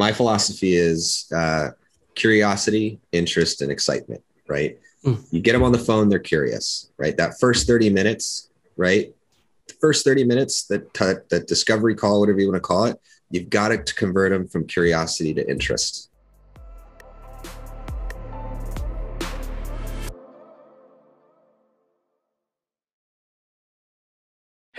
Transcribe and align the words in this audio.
my 0.00 0.12
philosophy 0.12 0.72
is 0.74 1.26
uh, 1.34 1.68
curiosity, 2.14 2.98
interest, 3.12 3.62
and 3.62 3.70
excitement. 3.70 4.22
Right. 4.48 4.78
Mm. 5.04 5.24
You 5.30 5.40
get 5.40 5.52
them 5.52 5.62
on 5.62 5.72
the 5.72 5.78
phone, 5.78 6.08
they're 6.08 6.18
curious. 6.18 6.90
Right. 6.98 7.16
That 7.16 7.38
first 7.38 7.66
thirty 7.66 7.90
minutes, 7.90 8.50
right? 8.76 9.14
The 9.68 9.74
first 9.74 10.04
thirty 10.04 10.24
minutes, 10.24 10.64
that 10.70 10.92
that 11.30 11.44
discovery 11.46 11.94
call, 11.94 12.20
whatever 12.20 12.40
you 12.40 12.48
want 12.50 12.56
to 12.62 12.68
call 12.72 12.84
it, 12.90 12.96
you've 13.30 13.50
got 13.50 13.68
to 13.68 13.94
convert 13.94 14.32
them 14.32 14.48
from 14.48 14.66
curiosity 14.66 15.32
to 15.34 15.48
interest 15.48 16.09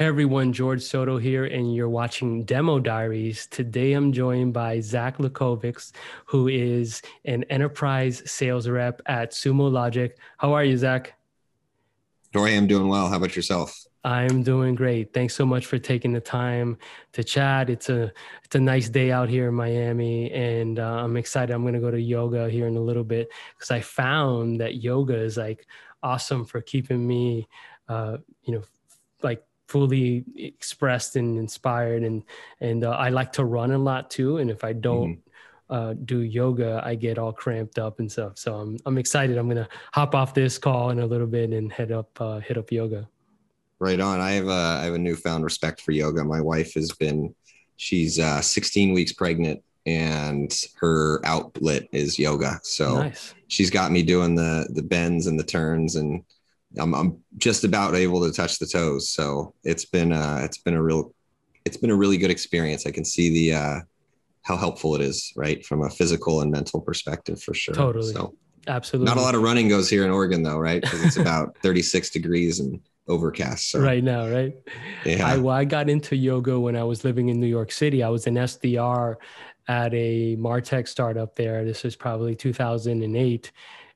Hey 0.01 0.07
everyone, 0.07 0.51
George 0.51 0.81
Soto 0.81 1.19
here, 1.19 1.45
and 1.45 1.75
you're 1.75 1.87
watching 1.87 2.43
Demo 2.43 2.79
Diaries. 2.79 3.45
Today 3.45 3.93
I'm 3.93 4.11
joined 4.11 4.51
by 4.51 4.79
Zach 4.79 5.19
Lukovics, 5.19 5.91
who 6.25 6.47
is 6.47 7.03
an 7.25 7.43
enterprise 7.51 8.23
sales 8.25 8.67
rep 8.67 8.99
at 9.05 9.29
Sumo 9.29 9.71
Logic. 9.71 10.17
How 10.39 10.53
are 10.53 10.63
you, 10.63 10.75
Zach? 10.75 11.13
Dory, 12.33 12.53
I 12.53 12.55
am 12.55 12.65
doing 12.65 12.87
well. 12.87 13.09
How 13.09 13.17
about 13.17 13.35
yourself? 13.35 13.79
I'm 14.03 14.41
doing 14.41 14.73
great. 14.73 15.13
Thanks 15.13 15.35
so 15.35 15.45
much 15.45 15.67
for 15.67 15.77
taking 15.77 16.13
the 16.13 16.19
time 16.19 16.79
to 17.13 17.23
chat. 17.23 17.69
It's 17.69 17.89
a 17.89 18.11
it's 18.43 18.55
a 18.55 18.59
nice 18.59 18.89
day 18.89 19.11
out 19.11 19.29
here 19.29 19.49
in 19.49 19.53
Miami, 19.53 20.31
and 20.31 20.79
uh, 20.79 21.03
I'm 21.03 21.15
excited. 21.15 21.53
I'm 21.53 21.61
going 21.61 21.75
to 21.75 21.79
go 21.79 21.91
to 21.91 22.01
yoga 22.01 22.49
here 22.49 22.65
in 22.65 22.75
a 22.75 22.81
little 22.81 23.03
bit 23.03 23.29
because 23.53 23.69
I 23.69 23.81
found 23.81 24.61
that 24.61 24.77
yoga 24.77 25.13
is 25.13 25.37
like 25.37 25.67
awesome 26.01 26.43
for 26.43 26.59
keeping 26.59 27.05
me, 27.05 27.47
uh, 27.87 28.17
you 28.41 28.55
know, 28.55 28.63
like 29.21 29.43
fully 29.71 30.25
expressed 30.35 31.15
and 31.15 31.37
inspired. 31.37 32.03
And 32.03 32.23
and 32.59 32.83
uh, 32.83 32.91
i 32.91 33.09
like 33.09 33.31
to 33.33 33.45
run 33.45 33.71
a 33.71 33.77
lot 33.77 34.09
too. 34.09 34.37
And 34.37 34.51
if 34.51 34.63
i 34.65 34.73
don't 34.73 35.15
mm-hmm. 35.15 35.73
uh, 35.73 35.93
do 35.93 36.19
yoga 36.19 36.81
i 36.83 36.93
get 36.95 37.17
all 37.17 37.31
cramped 37.31 37.79
up 37.79 37.99
and 37.99 38.11
stuff. 38.11 38.37
So 38.37 38.55
i'm, 38.55 38.77
I'm 38.85 38.97
excited. 38.97 39.37
I'm 39.37 39.47
gonna 39.47 39.69
hop 39.93 40.13
off 40.13 40.33
this 40.33 40.57
call 40.57 40.89
in 40.89 40.99
a 40.99 41.05
little 41.05 41.27
bit 41.27 41.51
and 41.51 41.71
head 41.71 41.91
up 41.91 42.09
uh, 42.19 42.39
hit 42.39 42.57
up 42.57 42.71
yoga. 42.71 43.07
Right 43.79 43.99
on. 43.99 44.19
I 44.19 44.31
have 44.31 44.47
a 44.47 44.79
i 44.81 44.83
have 44.83 44.93
a 44.93 44.99
newfound 44.99 45.45
respect 45.45 45.79
for 45.81 45.93
yoga. 45.93 46.23
My 46.23 46.41
wife 46.41 46.73
has 46.73 46.91
been 46.91 47.33
she's 47.77 48.19
uh, 48.19 48.41
16 48.41 48.93
weeks 48.93 49.13
pregnant 49.13 49.63
and 49.85 50.53
her 50.79 51.25
outlet 51.25 51.87
is 51.93 52.19
yoga. 52.19 52.59
So 52.63 53.03
nice. 53.03 53.33
she's 53.47 53.69
got 53.69 53.91
me 53.91 54.03
doing 54.03 54.35
the 54.35 54.67
the 54.73 54.83
bends 54.83 55.27
and 55.27 55.39
the 55.39 55.45
turns 55.45 55.95
and 55.95 56.23
I'm, 56.77 56.93
I'm 56.93 57.17
just 57.37 57.63
about 57.63 57.95
able 57.95 58.25
to 58.25 58.33
touch 58.33 58.59
the 58.59 58.65
toes. 58.65 59.09
So 59.09 59.53
it's 59.63 59.85
been 59.85 60.11
uh, 60.11 60.41
it's 60.43 60.57
been 60.57 60.73
a 60.73 60.81
real 60.81 61.13
it's 61.65 61.77
been 61.77 61.91
a 61.91 61.95
really 61.95 62.17
good 62.17 62.31
experience. 62.31 62.85
I 62.85 62.91
can 62.91 63.05
see 63.05 63.29
the 63.29 63.57
uh, 63.57 63.79
how 64.43 64.57
helpful 64.57 64.95
it 64.95 65.01
is, 65.01 65.33
right, 65.35 65.65
from 65.65 65.83
a 65.83 65.89
physical 65.89 66.41
and 66.41 66.51
mental 66.51 66.81
perspective 66.81 67.41
for 67.41 67.53
sure. 67.53 67.75
Totally. 67.75 68.13
So 68.13 68.35
absolutely. 68.67 69.13
Not 69.13 69.17
a 69.17 69.21
lot 69.21 69.35
of 69.35 69.41
running 69.41 69.67
goes 69.67 69.89
here 69.89 70.05
in 70.05 70.11
Oregon 70.11 70.43
though, 70.43 70.57
right? 70.57 70.81
Because 70.81 71.03
it's 71.03 71.17
about 71.17 71.57
36 71.63 72.09
degrees 72.09 72.59
and 72.59 72.79
overcast. 73.07 73.71
So. 73.71 73.79
Right 73.79 74.03
now, 74.03 74.29
right? 74.29 74.55
Yeah. 75.05 75.27
I, 75.27 75.37
well, 75.37 75.55
I 75.55 75.65
got 75.65 75.89
into 75.89 76.15
yoga 76.15 76.59
when 76.59 76.75
I 76.75 76.83
was 76.83 77.03
living 77.03 77.29
in 77.29 77.39
New 77.39 77.47
York 77.47 77.71
City. 77.71 78.03
I 78.03 78.09
was 78.09 78.27
an 78.27 78.35
SDR 78.35 79.15
at 79.67 79.93
a 79.93 80.35
Martech 80.37 80.87
startup 80.87 81.35
there. 81.35 81.63
This 81.65 81.83
was 81.83 81.95
probably 81.95 82.35
2008. 82.35 83.51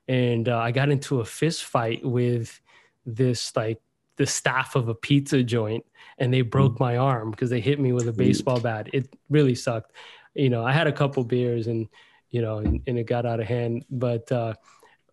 And 0.08 0.48
uh, 0.48 0.58
I 0.58 0.70
got 0.70 0.90
into 0.90 1.20
a 1.20 1.24
fist 1.24 1.64
fight 1.64 2.04
with 2.04 2.60
this 3.06 3.54
like 3.56 3.80
the 4.16 4.26
staff 4.26 4.76
of 4.76 4.88
a 4.88 4.94
pizza 4.94 5.42
joint 5.42 5.84
and 6.18 6.32
they 6.32 6.42
broke 6.42 6.76
mm. 6.76 6.80
my 6.80 6.96
arm 6.96 7.30
because 7.30 7.50
they 7.50 7.60
hit 7.60 7.78
me 7.78 7.92
with 7.92 8.08
a 8.08 8.12
baseball 8.12 8.60
bat. 8.60 8.88
It 8.92 9.14
really 9.30 9.54
sucked. 9.54 9.92
You 10.34 10.50
know, 10.50 10.64
I 10.64 10.72
had 10.72 10.86
a 10.86 10.92
couple 10.92 11.24
beers 11.24 11.66
and 11.66 11.88
you 12.30 12.42
know, 12.42 12.58
and, 12.58 12.82
and 12.86 12.98
it 12.98 13.04
got 13.04 13.24
out 13.24 13.40
of 13.40 13.46
hand. 13.46 13.84
But 13.90 14.30
uh, 14.30 14.54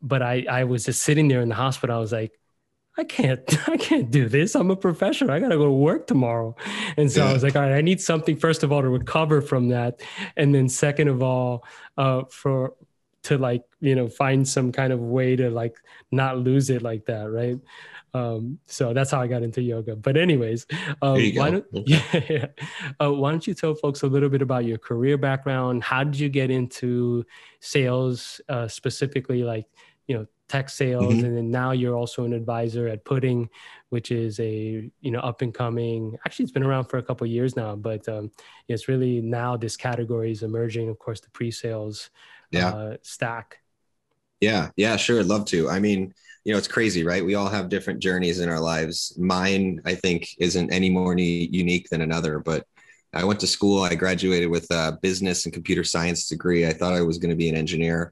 but 0.02 0.22
I 0.22 0.46
I 0.50 0.64
was 0.66 0.86
just 0.86 1.04
sitting 1.04 1.28
there 1.28 1.42
in 1.42 1.50
the 1.50 1.56
hospital. 1.56 1.96
I 1.96 2.00
was 2.00 2.12
like, 2.12 2.34
I 2.98 3.04
can't 3.04 3.42
I 3.70 3.78
can't 3.78 4.12
do 4.12 4.28
this. 4.28 4.56
I'm 4.56 4.72
a 4.72 4.76
professional. 4.76 5.32
I 5.32 5.40
gotta 5.40 5.58
go 5.58 5.66
to 5.66 5.72
work 5.72 6.08
tomorrow. 6.08 6.56
And 6.98 7.12
so 7.12 7.24
yeah. 7.24 7.30
I 7.30 7.34
was 7.34 7.44
like, 7.44 7.56
all 7.56 7.62
right, 7.62 7.74
I 7.74 7.82
need 7.82 8.02
something 8.02 8.36
first 8.38 8.64
of 8.64 8.72
all 8.72 8.82
to 8.82 8.90
recover 8.90 9.42
from 9.42 9.70
that, 9.70 10.02
and 10.36 10.54
then 10.54 10.70
second 10.70 11.08
of 11.08 11.22
all, 11.22 11.66
uh, 11.98 12.24
for 12.30 12.74
to 13.24 13.38
like 13.38 13.64
you 13.80 13.96
know 13.96 14.08
find 14.08 14.48
some 14.48 14.72
kind 14.72 14.94
of 14.94 15.00
way 15.00 15.36
to 15.36 15.50
like 15.50 15.78
not 16.12 16.38
lose 16.38 16.70
it 16.70 16.82
like 16.82 17.06
that 17.06 17.30
right? 17.32 17.58
Um, 18.16 18.60
so 18.68 18.94
that's 18.94 19.10
how 19.10 19.22
i 19.22 19.28
got 19.28 19.42
into 19.42 19.62
yoga. 19.62 19.96
But 19.96 20.18
anyways 20.18 20.68
um, 21.02 21.20
why, 21.34 21.50
don't, 21.50 21.66
yeah, 21.74 22.04
yeah. 22.30 22.46
Uh, 23.02 23.12
why 23.12 23.32
don't 23.32 23.48
you 23.48 23.56
tell 23.56 23.74
folks 23.74 24.04
a 24.04 24.08
little 24.08 24.30
bit 24.30 24.44
about 24.44 24.66
your 24.66 24.78
career 24.78 25.18
background? 25.18 25.84
How 25.84 26.04
did 26.04 26.20
you 26.20 26.30
get 26.30 26.52
into 26.52 27.26
sales 27.60 28.40
uh, 28.50 28.68
specifically 28.68 29.44
like 29.44 29.66
you 30.08 30.16
know 30.16 30.28
tech 30.48 30.70
sales? 30.70 31.06
Mm-hmm. 31.06 31.26
and 31.26 31.38
then 31.38 31.50
now 31.50 31.72
you're 31.72 31.96
also 31.96 32.24
an 32.24 32.34
advisor 32.34 32.88
at 32.88 33.04
pudding 33.06 33.50
which 33.90 34.12
is 34.12 34.40
a 34.40 34.90
you 35.02 35.12
know 35.12 35.20
up 35.20 35.42
and 35.42 35.54
coming 35.54 36.18
actually 36.26 36.44
it's 36.44 36.52
been 36.52 36.64
around 36.64 36.86
for 36.86 36.98
a 36.98 37.04
couple 37.04 37.28
years 37.28 37.56
now 37.56 37.76
but 37.76 38.08
um, 38.10 38.32
it's 38.68 38.88
really 38.88 39.22
now 39.22 39.56
this 39.56 39.78
category 39.78 40.32
is 40.32 40.44
emerging. 40.44 40.90
Of 40.90 41.00
course 41.00 41.20
the 41.20 41.30
pre-sales 41.30 42.10
yeah. 42.54 42.70
Uh, 42.70 42.98
stack. 43.02 43.58
Yeah, 44.40 44.70
yeah, 44.76 44.98
sure. 44.98 45.20
I'd 45.20 45.28
love 45.28 45.46
to. 45.46 45.70
I 45.70 45.80
mean, 45.80 46.14
you 46.44 46.52
know, 46.52 46.58
it's 46.58 46.68
crazy, 46.68 47.04
right? 47.06 47.26
We 47.26 47.36
all 47.36 47.48
have 47.48 47.70
different 47.70 48.02
journeys 48.02 48.40
in 48.40 48.50
our 48.50 48.60
lives. 48.60 49.18
Mine, 49.18 49.82
I 49.86 49.96
think, 49.96 50.28
isn't 50.38 50.74
any 50.74 50.90
more 50.90 51.18
unique 51.18 51.90
than 51.90 52.02
another, 52.02 52.40
but 52.40 52.66
I 53.14 53.24
went 53.24 53.40
to 53.42 53.48
school. 53.48 53.84
I 53.84 53.96
graduated 53.96 54.50
with 54.50 54.70
a 54.72 54.98
business 55.02 55.46
and 55.46 55.54
computer 55.54 55.84
science 55.84 56.28
degree. 56.28 56.66
I 56.68 56.74
thought 56.74 56.94
I 56.94 57.02
was 57.02 57.20
going 57.20 57.30
to 57.30 57.36
be 57.36 57.48
an 57.48 57.56
engineer. 57.56 58.12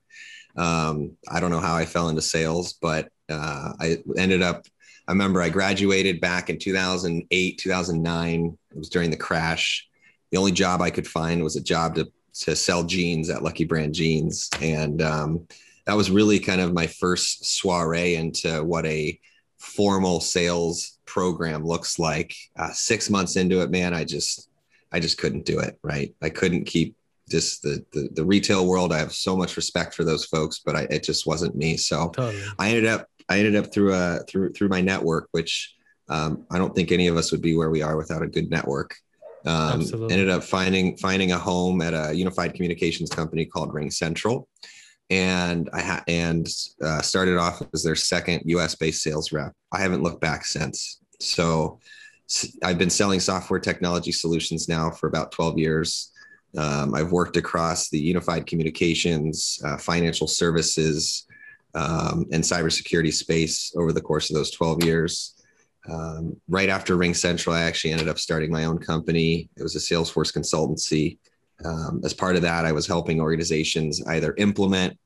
Um, 0.55 1.17
I 1.29 1.39
don't 1.39 1.51
know 1.51 1.59
how 1.59 1.75
I 1.75 1.85
fell 1.85 2.09
into 2.09 2.21
sales, 2.21 2.73
but 2.73 3.09
uh, 3.29 3.73
I 3.79 3.97
ended 4.17 4.41
up. 4.41 4.65
I 5.07 5.11
remember 5.11 5.41
I 5.41 5.49
graduated 5.49 6.21
back 6.21 6.49
in 6.49 6.59
2008, 6.59 7.57
2009. 7.57 8.57
It 8.71 8.77
was 8.77 8.89
during 8.89 9.09
the 9.09 9.17
crash. 9.17 9.87
The 10.31 10.37
only 10.37 10.51
job 10.51 10.81
I 10.81 10.91
could 10.91 11.07
find 11.07 11.43
was 11.43 11.55
a 11.55 11.61
job 11.61 11.95
to 11.95 12.11
to 12.33 12.55
sell 12.55 12.83
jeans 12.83 13.29
at 13.29 13.43
Lucky 13.43 13.65
Brand 13.65 13.93
Jeans, 13.93 14.49
and 14.61 15.01
um, 15.01 15.47
that 15.85 15.95
was 15.95 16.11
really 16.11 16.39
kind 16.39 16.61
of 16.61 16.73
my 16.73 16.87
first 16.87 17.45
soiree 17.45 18.15
into 18.15 18.63
what 18.63 18.85
a 18.85 19.19
formal 19.57 20.19
sales 20.19 20.99
program 21.05 21.65
looks 21.65 21.99
like. 21.99 22.33
Uh, 22.57 22.71
six 22.71 23.09
months 23.09 23.35
into 23.35 23.61
it, 23.61 23.71
man, 23.71 23.93
I 23.93 24.03
just 24.03 24.49
I 24.91 24.99
just 24.99 25.17
couldn't 25.17 25.45
do 25.45 25.59
it. 25.59 25.77
Right, 25.83 26.13
I 26.21 26.29
couldn't 26.29 26.65
keep 26.65 26.95
just 27.29 27.61
the, 27.63 27.83
the, 27.93 28.09
the 28.13 28.25
retail 28.25 28.67
world. 28.67 28.91
I 28.91 28.99
have 28.99 29.13
so 29.13 29.37
much 29.37 29.55
respect 29.55 29.95
for 29.95 30.03
those 30.03 30.25
folks, 30.25 30.59
but 30.59 30.75
I, 30.75 30.81
it 30.89 31.03
just 31.03 31.25
wasn't 31.25 31.55
me. 31.55 31.77
So 31.77 32.09
totally. 32.09 32.43
I 32.59 32.69
ended 32.69 32.85
up 32.87 33.07
I 33.29 33.39
ended 33.39 33.55
up 33.55 33.73
through 33.73 33.93
a 33.93 34.19
through 34.27 34.53
through 34.53 34.69
my 34.69 34.81
network, 34.81 35.29
which 35.31 35.75
um, 36.09 36.45
I 36.51 36.57
don't 36.57 36.75
think 36.75 36.91
any 36.91 37.07
of 37.07 37.15
us 37.15 37.31
would 37.31 37.41
be 37.41 37.55
where 37.55 37.69
we 37.69 37.81
are 37.81 37.95
without 37.95 38.21
a 38.21 38.27
good 38.27 38.49
network. 38.49 38.95
Um, 39.45 39.81
ended 40.11 40.29
up 40.29 40.43
finding 40.43 40.97
finding 40.97 41.31
a 41.31 41.37
home 41.37 41.81
at 41.81 41.93
a 41.93 42.13
unified 42.13 42.53
communications 42.53 43.09
company 43.09 43.45
called 43.45 43.73
RingCentral, 43.73 44.45
and 45.09 45.69
I 45.73 45.81
ha- 45.81 46.03
and 46.07 46.47
uh, 46.83 47.01
started 47.01 47.37
off 47.37 47.61
as 47.73 47.83
their 47.83 47.95
second 47.95 48.43
U.S. 48.45 48.75
based 48.75 49.01
sales 49.01 49.31
rep. 49.31 49.53
I 49.71 49.79
haven't 49.81 50.03
looked 50.03 50.21
back 50.21 50.45
since. 50.45 50.99
So 51.19 51.79
I've 52.63 52.77
been 52.77 52.89
selling 52.89 53.19
software 53.19 53.59
technology 53.59 54.11
solutions 54.11 54.69
now 54.69 54.89
for 54.89 55.07
about 55.07 55.31
12 55.31 55.57
years. 55.57 56.11
Um, 56.57 56.93
I've 56.93 57.11
worked 57.11 57.37
across 57.37 57.89
the 57.89 57.99
unified 57.99 58.45
communications, 58.45 59.59
uh, 59.65 59.77
financial 59.77 60.27
services, 60.27 61.25
um, 61.73 62.25
and 62.31 62.43
cybersecurity 62.43 63.13
space 63.13 63.73
over 63.77 63.91
the 63.91 64.01
course 64.01 64.29
of 64.29 64.35
those 64.35 64.51
12 64.51 64.83
years. 64.83 65.35
Um, 65.89 66.39
right 66.47 66.69
after 66.69 66.95
RingCentral, 66.95 67.53
I 67.53 67.63
actually 67.63 67.91
ended 67.91 68.09
up 68.09 68.19
starting 68.19 68.51
my 68.51 68.65
own 68.65 68.77
company. 68.77 69.49
It 69.57 69.63
was 69.63 69.75
a 69.75 69.79
Salesforce 69.79 70.35
consultancy. 70.35 71.17
Um, 71.65 72.01
as 72.03 72.13
part 72.13 72.35
of 72.35 72.41
that, 72.43 72.65
I 72.65 72.71
was 72.71 72.87
helping 72.87 73.19
organizations 73.19 74.01
either 74.07 74.33
implement 74.37 74.97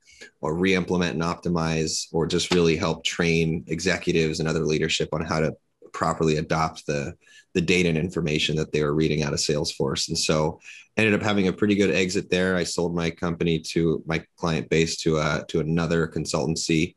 or 0.42 0.56
re-implement 0.56 1.14
and 1.14 1.24
optimize, 1.24 2.08
or 2.12 2.26
just 2.26 2.54
really 2.54 2.76
help 2.76 3.04
train 3.04 3.64
executives 3.68 4.40
and 4.40 4.48
other 4.48 4.66
leadership 4.66 5.10
on 5.14 5.22
how 5.22 5.40
to 5.40 5.54
properly 5.94 6.38
adopt 6.38 6.86
the 6.86 7.14
the 7.54 7.62
data 7.62 7.88
and 7.88 7.98
information 7.98 8.54
that 8.58 8.74
they 8.74 8.84
were 8.84 8.94
reading 8.94 9.24
out 9.24 9.32
of 9.32 9.40
Salesforce. 9.40 10.10
And 10.10 10.18
so, 10.18 10.60
ended 10.98 11.14
up 11.14 11.22
having 11.22 11.48
a 11.48 11.54
pretty 11.54 11.76
good 11.76 11.94
exit 11.94 12.30
there. 12.30 12.58
I 12.58 12.66
sold 12.66 12.94
my 12.94 13.10
company 13.10 13.60
to 13.60 14.04
my 14.06 14.24
client 14.38 14.70
base 14.70 14.98
to 14.98 15.18
a 15.18 15.46
to 15.50 15.62
another 15.62 16.08
consultancy 16.08 16.96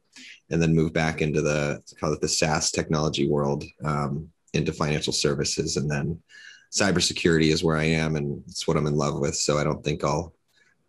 and 0.51 0.61
then 0.63 0.75
move 0.75 0.93
back 0.93 1.21
into 1.21 1.43
the 1.43 1.83
call 1.99 2.13
it 2.13 2.21
the 2.21 2.29
SaaS 2.29 2.71
technology 2.71 3.29
world 3.29 3.65
um, 3.85 4.29
into 4.55 4.73
financial 4.73 5.13
services, 5.13 5.77
and 5.77 5.91
then 5.91 6.21
cybersecurity 6.71 7.53
is 7.53 7.65
where 7.65 7.77
I 7.77 7.85
am, 7.85 8.17
and 8.17 8.43
it's 8.47 8.67
what 8.67 8.77
I'm 8.77 8.87
in 8.87 8.97
love 8.97 9.19
with. 9.19 9.37
So 9.37 9.59
I 9.59 9.65
don't 9.65 9.85
think 9.85 10.05
I'll, 10.05 10.35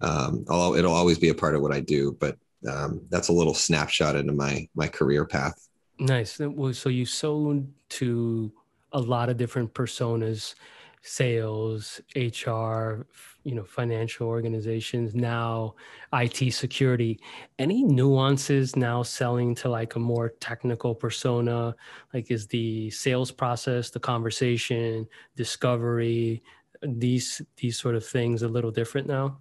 um, 0.02 0.46
I'll 0.50 0.76
it'll 0.76 0.94
always 0.94 1.20
be 1.20 1.30
a 1.30 1.36
part 1.36 1.56
of 1.56 1.62
what 1.62 1.74
I 1.74 1.80
do, 1.80 2.18
but 2.20 2.38
um, 2.70 3.02
that's 3.10 3.30
a 3.30 3.34
little 3.34 3.54
snapshot 3.54 4.16
into 4.16 4.34
my 4.34 4.68
my 4.76 4.88
career 4.88 5.26
path. 5.26 5.68
Nice. 6.00 6.40
So 6.74 6.90
you 6.90 7.06
sold 7.06 7.68
to 7.90 8.52
a 8.94 9.00
lot 9.00 9.30
of 9.30 9.38
different 9.38 9.74
personas. 9.74 10.56
Sales, 11.01 12.01
HR, 12.16 13.07
you 13.44 13.56
know, 13.56 13.63
financial 13.63 14.28
organizations, 14.28 15.16
now 15.16 15.75
IT 16.13 16.54
security. 16.54 17.19
Any 17.57 17.84
nuances 17.84 18.75
now 18.75 19.04
selling 19.04 19.56
to 19.56 19.69
like 19.69 19.96
a 19.96 20.00
more 20.00 20.30
technical 20.40 20.94
persona? 20.94 21.75
Like 22.13 22.31
is 22.31 22.48
the 22.48 22.90
sales 22.90 23.31
process, 23.31 23.90
the 23.90 24.00
conversation, 24.00 25.07
discovery, 25.36 26.44
these 26.81 27.42
these 27.57 27.78
sort 27.78 27.96
of 27.96 28.06
things 28.06 28.44
a 28.44 28.48
little 28.48 28.72
different 28.72 29.07
now? 29.07 29.40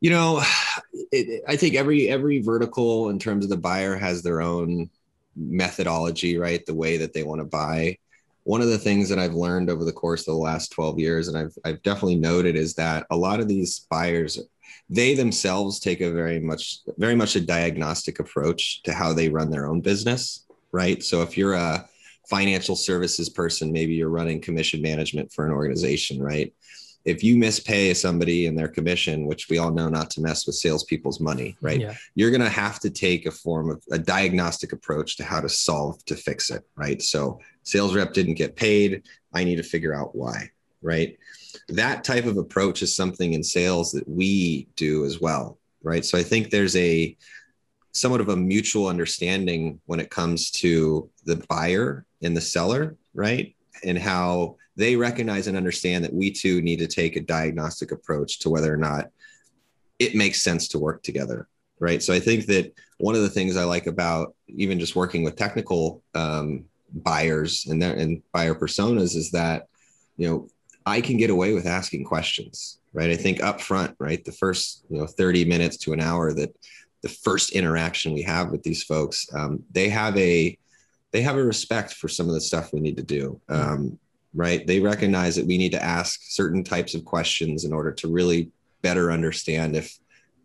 You 0.00 0.10
know, 0.10 0.42
it, 1.12 1.42
I 1.46 1.56
think 1.56 1.76
every 1.76 2.08
every 2.08 2.40
vertical 2.40 3.10
in 3.10 3.18
terms 3.18 3.44
of 3.44 3.50
the 3.50 3.56
buyer 3.56 3.96
has 3.96 4.22
their 4.22 4.40
own 4.40 4.90
methodology, 5.36 6.36
right? 6.36 6.64
The 6.66 6.74
way 6.74 6.96
that 6.96 7.12
they 7.12 7.22
want 7.22 7.40
to 7.40 7.44
buy 7.44 7.98
one 8.44 8.60
of 8.60 8.68
the 8.68 8.78
things 8.78 9.08
that 9.08 9.18
I've 9.18 9.34
learned 9.34 9.70
over 9.70 9.84
the 9.84 9.92
course 9.92 10.22
of 10.22 10.34
the 10.34 10.40
last 10.40 10.70
12 10.72 10.98
years, 10.98 11.28
and 11.28 11.36
I've, 11.36 11.54
I've 11.64 11.82
definitely 11.82 12.16
noted 12.16 12.56
is 12.56 12.74
that 12.74 13.06
a 13.10 13.16
lot 13.16 13.40
of 13.40 13.48
these 13.48 13.86
buyers, 13.90 14.38
they 14.88 15.14
themselves 15.14 15.80
take 15.80 16.02
a 16.02 16.12
very 16.12 16.38
much, 16.38 16.80
very 16.98 17.16
much 17.16 17.36
a 17.36 17.40
diagnostic 17.40 18.20
approach 18.20 18.82
to 18.82 18.92
how 18.92 19.12
they 19.12 19.30
run 19.30 19.50
their 19.50 19.66
own 19.66 19.80
business, 19.80 20.46
right? 20.72 21.02
So 21.02 21.22
if 21.22 21.38
you're 21.38 21.54
a 21.54 21.88
financial 22.28 22.76
services 22.76 23.30
person, 23.30 23.72
maybe 23.72 23.94
you're 23.94 24.10
running 24.10 24.40
commission 24.40 24.82
management 24.82 25.32
for 25.32 25.46
an 25.46 25.52
organization, 25.52 26.22
right? 26.22 26.52
If 27.04 27.22
you 27.22 27.36
mispay 27.36 27.94
somebody 27.94 28.46
in 28.46 28.54
their 28.54 28.68
commission, 28.68 29.26
which 29.26 29.48
we 29.50 29.58
all 29.58 29.70
know 29.70 29.88
not 29.88 30.10
to 30.10 30.22
mess 30.22 30.46
with 30.46 30.56
salespeople's 30.56 31.20
money, 31.20 31.56
right? 31.60 31.80
Yeah. 31.80 31.94
You're 32.14 32.30
going 32.30 32.40
to 32.40 32.48
have 32.48 32.80
to 32.80 32.90
take 32.90 33.26
a 33.26 33.30
form 33.30 33.70
of 33.70 33.82
a 33.90 33.98
diagnostic 33.98 34.72
approach 34.72 35.16
to 35.18 35.24
how 35.24 35.40
to 35.40 35.48
solve 35.48 36.02
to 36.06 36.16
fix 36.16 36.50
it, 36.50 36.62
right? 36.76 37.02
So, 37.02 37.40
sales 37.62 37.94
rep 37.94 38.12
didn't 38.12 38.34
get 38.34 38.56
paid. 38.56 39.02
I 39.32 39.44
need 39.44 39.56
to 39.56 39.62
figure 39.62 39.94
out 39.94 40.14
why, 40.14 40.50
right? 40.80 41.18
That 41.68 42.04
type 42.04 42.24
of 42.24 42.38
approach 42.38 42.82
is 42.82 42.96
something 42.96 43.34
in 43.34 43.42
sales 43.42 43.92
that 43.92 44.08
we 44.08 44.68
do 44.76 45.04
as 45.04 45.20
well, 45.20 45.58
right? 45.82 46.04
So, 46.04 46.16
I 46.16 46.22
think 46.22 46.48
there's 46.48 46.76
a 46.76 47.16
somewhat 47.92 48.20
of 48.20 48.30
a 48.30 48.36
mutual 48.36 48.88
understanding 48.88 49.80
when 49.86 50.00
it 50.00 50.10
comes 50.10 50.50
to 50.50 51.08
the 51.24 51.36
buyer 51.48 52.06
and 52.22 52.36
the 52.36 52.40
seller, 52.40 52.96
right? 53.12 53.54
And 53.84 53.98
how 53.98 54.56
they 54.76 54.96
recognize 54.96 55.46
and 55.46 55.56
understand 55.56 56.04
that 56.04 56.12
we 56.12 56.30
too 56.30 56.60
need 56.62 56.78
to 56.78 56.86
take 56.86 57.16
a 57.16 57.20
diagnostic 57.20 57.92
approach 57.92 58.40
to 58.40 58.50
whether 58.50 58.72
or 58.72 58.76
not 58.76 59.10
it 59.98 60.14
makes 60.14 60.42
sense 60.42 60.68
to 60.68 60.78
work 60.78 61.02
together 61.02 61.48
right? 61.80 62.02
So 62.02 62.14
i 62.14 62.20
think 62.20 62.46
that 62.46 62.72
one 62.98 63.14
of 63.14 63.22
the 63.22 63.28
things 63.28 63.56
i 63.56 63.64
like 63.64 63.86
about 63.86 64.34
even 64.48 64.78
just 64.78 64.96
working 64.96 65.22
with 65.24 65.36
technical 65.36 66.02
um, 66.14 66.64
buyers 66.92 67.66
and 67.66 67.82
their 67.82 67.94
and 67.94 68.22
buyer 68.32 68.54
personas 68.54 69.16
is 69.16 69.30
that 69.32 69.66
you 70.16 70.28
know 70.28 70.48
i 70.86 71.00
can 71.00 71.16
get 71.16 71.30
away 71.30 71.52
with 71.52 71.66
asking 71.66 72.04
questions 72.04 72.78
right? 72.94 73.10
I 73.10 73.16
think 73.16 73.42
up 73.42 73.60
front 73.60 73.94
right? 73.98 74.24
The 74.24 74.32
first 74.32 74.84
you 74.88 74.98
know 74.98 75.06
30 75.06 75.44
minutes 75.44 75.76
to 75.78 75.92
an 75.92 76.00
hour 76.00 76.32
that 76.32 76.56
the 77.02 77.08
first 77.10 77.50
interaction 77.50 78.14
we 78.14 78.22
have 78.22 78.50
with 78.50 78.62
these 78.62 78.82
folks 78.82 79.26
um, 79.34 79.62
they 79.70 79.90
have 79.90 80.16
a 80.16 80.56
they 81.12 81.20
have 81.20 81.36
a 81.36 81.44
respect 81.44 81.92
for 81.92 82.08
some 82.08 82.28
of 82.28 82.34
the 82.34 82.40
stuff 82.40 82.72
we 82.72 82.80
need 82.80 82.96
to 82.96 83.02
do. 83.02 83.40
Um, 83.48 84.00
right? 84.34 84.66
They 84.66 84.80
recognize 84.80 85.36
that 85.36 85.46
we 85.46 85.58
need 85.58 85.72
to 85.72 85.82
ask 85.82 86.20
certain 86.22 86.64
types 86.64 86.94
of 86.94 87.04
questions 87.04 87.64
in 87.64 87.72
order 87.72 87.92
to 87.92 88.08
really 88.08 88.50
better 88.82 89.10
understand 89.10 89.76
if 89.76 89.96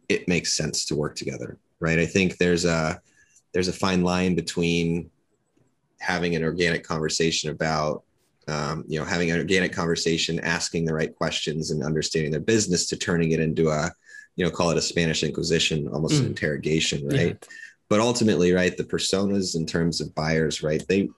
it 0.08 0.28
makes 0.28 0.54
sense 0.54 0.86
to 0.86 0.96
work 0.96 1.16
together, 1.16 1.58
right? 1.80 2.00
I 2.00 2.06
think 2.06 2.38
there's 2.38 2.66
a 2.66 3.02
there's 3.54 3.68
a 3.68 3.74
fine 3.74 4.04
line 4.04 4.36
between 4.36 5.10
having 6.00 6.36
an 6.36 6.44
organic 6.44 6.84
conversation 6.84 7.50
about 7.50 8.04
um, 8.48 8.84
you 8.88 9.00
know 9.00 9.06
having 9.06 9.32
an 9.32 9.38
organic 9.38 9.74
conversation 9.74 10.40
asking 10.40 10.86
the 10.86 10.94
right 10.94 11.14
questions 11.16 11.72
and 11.72 11.84
understanding 11.84 12.32
their 12.32 12.40
business 12.40 12.88
to 12.88 12.98
turning 12.98 13.32
it 13.32 13.40
into 13.40 13.70
a 13.70 13.92
you 14.36 14.46
know 14.46 14.50
call 14.50 14.72
it 14.72 14.78
a 14.78 14.82
spanish 14.82 15.24
inquisition 15.24 15.88
almost 15.90 16.16
mm. 16.16 16.22
an 16.22 16.26
interrogation 16.28 17.08
right 17.08 17.38
yeah. 17.40 17.48
but 17.90 18.00
ultimately 18.00 18.52
right 18.52 18.76
the 18.78 18.84
personas 18.84 19.56
in 19.56 19.66
terms 19.66 20.02
of 20.02 20.16
buyers 20.16 20.64
right 20.64 20.84
they 20.88 21.10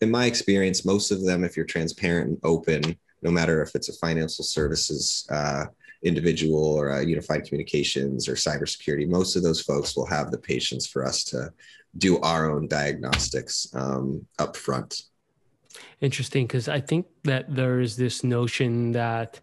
in 0.00 0.10
my 0.10 0.26
experience, 0.26 0.84
most 0.84 1.10
of 1.10 1.24
them, 1.24 1.44
if 1.44 1.56
you're 1.56 1.66
transparent 1.66 2.28
and 2.28 2.38
open, 2.42 2.96
no 3.22 3.30
matter 3.30 3.62
if 3.62 3.74
it's 3.74 3.88
a 3.88 3.98
financial 3.98 4.44
services 4.44 5.26
uh, 5.30 5.66
individual 6.02 6.64
or 6.64 6.88
a 6.88 7.04
unified 7.04 7.44
communications 7.44 8.28
or 8.28 8.34
cybersecurity, 8.34 9.06
most 9.08 9.36
of 9.36 9.42
those 9.42 9.60
folks 9.60 9.94
will 9.96 10.06
have 10.06 10.30
the 10.30 10.38
patience 10.38 10.86
for 10.86 11.04
us 11.04 11.24
to 11.24 11.52
do 11.98 12.18
our 12.20 12.50
own 12.50 12.66
diagnostics 12.68 13.68
um, 13.74 14.24
up 14.38 14.56
front. 14.56 15.02
Interesting, 16.00 16.46
because 16.46 16.68
I 16.68 16.80
think 16.80 17.06
that 17.24 17.54
there 17.54 17.80
is 17.80 17.96
this 17.96 18.24
notion 18.24 18.92
that 18.92 19.40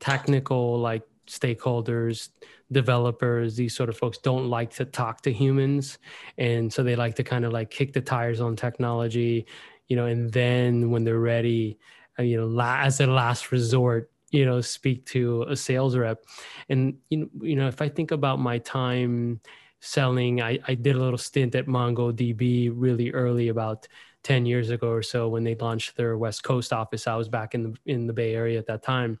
technical, 0.00 0.78
like 0.78 1.02
stakeholders, 1.26 2.30
developers, 2.72 3.56
these 3.56 3.74
sort 3.74 3.88
of 3.88 3.96
folks 3.96 4.18
don't 4.18 4.48
like 4.48 4.70
to 4.74 4.84
talk 4.84 5.20
to 5.22 5.32
humans. 5.32 5.98
And 6.38 6.72
so 6.72 6.82
they 6.82 6.96
like 6.96 7.14
to 7.16 7.24
kind 7.24 7.44
of 7.44 7.52
like 7.52 7.70
kick 7.70 7.92
the 7.92 8.00
tires 8.00 8.40
on 8.40 8.56
technology, 8.56 9.46
you 9.88 9.96
know, 9.96 10.06
and 10.06 10.32
then 10.32 10.90
when 10.90 11.04
they're 11.04 11.18
ready, 11.20 11.78
uh, 12.18 12.22
you 12.22 12.36
know, 12.36 12.60
as 12.60 13.00
a 13.00 13.06
last 13.06 13.52
resort, 13.52 14.10
you 14.30 14.44
know, 14.44 14.60
speak 14.60 15.06
to 15.06 15.44
a 15.48 15.56
sales 15.56 15.96
rep. 15.96 16.24
And 16.68 16.98
you 17.10 17.18
know, 17.18 17.28
you 17.40 17.56
know, 17.56 17.68
if 17.68 17.80
I 17.80 17.88
think 17.88 18.10
about 18.10 18.38
my 18.40 18.58
time 18.58 19.40
selling, 19.80 20.42
I, 20.42 20.58
I 20.66 20.74
did 20.74 20.96
a 20.96 20.98
little 21.00 21.18
stint 21.18 21.54
at 21.54 21.66
MongoDB 21.66 22.72
really 22.74 23.10
early, 23.12 23.48
about 23.48 23.88
10 24.28 24.44
years 24.44 24.68
ago 24.68 24.90
or 24.90 25.02
so 25.02 25.26
when 25.26 25.42
they 25.42 25.54
launched 25.54 25.96
their 25.96 26.18
West 26.18 26.42
Coast 26.42 26.70
office. 26.70 27.06
I 27.06 27.16
was 27.16 27.30
back 27.30 27.54
in 27.54 27.62
the 27.62 27.74
in 27.86 28.06
the 28.06 28.12
Bay 28.12 28.34
Area 28.34 28.58
at 28.58 28.66
that 28.66 28.82
time. 28.82 29.18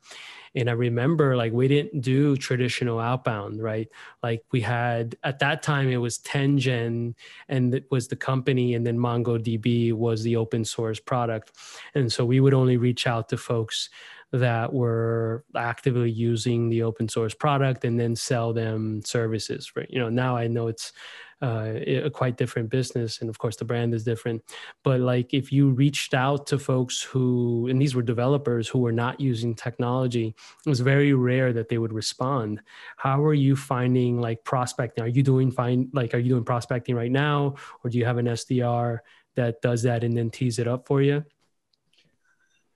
And 0.54 0.68
I 0.68 0.74
remember 0.74 1.34
like 1.34 1.50
we 1.50 1.66
didn't 1.66 2.02
do 2.02 2.36
traditional 2.36 2.98
outbound, 2.98 3.62
right? 3.62 3.88
Like 4.22 4.42
we 4.52 4.60
had 4.60 5.16
at 5.24 5.38
that 5.38 5.62
time 5.62 5.88
it 5.88 5.96
was 5.96 6.18
10gen 6.18 7.14
and 7.48 7.74
it 7.74 7.86
was 7.90 8.08
the 8.08 8.16
company, 8.16 8.74
and 8.74 8.86
then 8.86 8.98
MongoDB 8.98 9.94
was 9.94 10.22
the 10.22 10.36
open 10.36 10.62
source 10.62 11.00
product. 11.00 11.52
And 11.94 12.12
so 12.12 12.26
we 12.26 12.40
would 12.40 12.52
only 12.52 12.76
reach 12.76 13.06
out 13.06 13.30
to 13.30 13.38
folks 13.38 13.88
that 14.32 14.72
were 14.72 15.44
actively 15.56 16.10
using 16.10 16.68
the 16.68 16.82
open 16.82 17.08
source 17.08 17.34
product 17.34 17.84
and 17.84 17.98
then 17.98 18.14
sell 18.14 18.52
them 18.52 19.02
services. 19.04 19.72
Right? 19.74 19.88
You 19.90 19.98
know, 20.00 20.08
now 20.08 20.36
I 20.36 20.46
know 20.46 20.68
it's 20.68 20.92
uh, 21.40 21.74
a 21.86 22.10
quite 22.10 22.36
different 22.36 22.68
business 22.68 23.20
and 23.20 23.30
of 23.30 23.38
course 23.38 23.54
the 23.54 23.64
brand 23.64 23.94
is 23.94 24.02
different 24.02 24.42
but 24.82 24.98
like 24.98 25.32
if 25.32 25.52
you 25.52 25.70
reached 25.70 26.12
out 26.12 26.48
to 26.48 26.58
folks 26.58 27.00
who 27.00 27.68
and 27.70 27.80
these 27.80 27.94
were 27.94 28.02
developers 28.02 28.66
who 28.66 28.80
were 28.80 28.90
not 28.90 29.20
using 29.20 29.54
technology 29.54 30.34
it 30.66 30.68
was 30.68 30.80
very 30.80 31.12
rare 31.12 31.52
that 31.52 31.68
they 31.68 31.78
would 31.78 31.92
respond 31.92 32.60
how 32.96 33.22
are 33.22 33.34
you 33.34 33.54
finding 33.54 34.20
like 34.20 34.42
prospecting 34.42 35.04
are 35.04 35.08
you 35.08 35.22
doing 35.22 35.52
fine 35.52 35.88
like 35.92 36.12
are 36.12 36.18
you 36.18 36.30
doing 36.30 36.44
prospecting 36.44 36.96
right 36.96 37.12
now 37.12 37.54
or 37.84 37.90
do 37.90 37.98
you 37.98 38.04
have 38.04 38.18
an 38.18 38.26
sdr 38.26 38.98
that 39.36 39.62
does 39.62 39.84
that 39.84 40.02
and 40.02 40.16
then 40.16 40.30
tease 40.30 40.58
it 40.58 40.66
up 40.66 40.88
for 40.88 41.00
you 41.02 41.24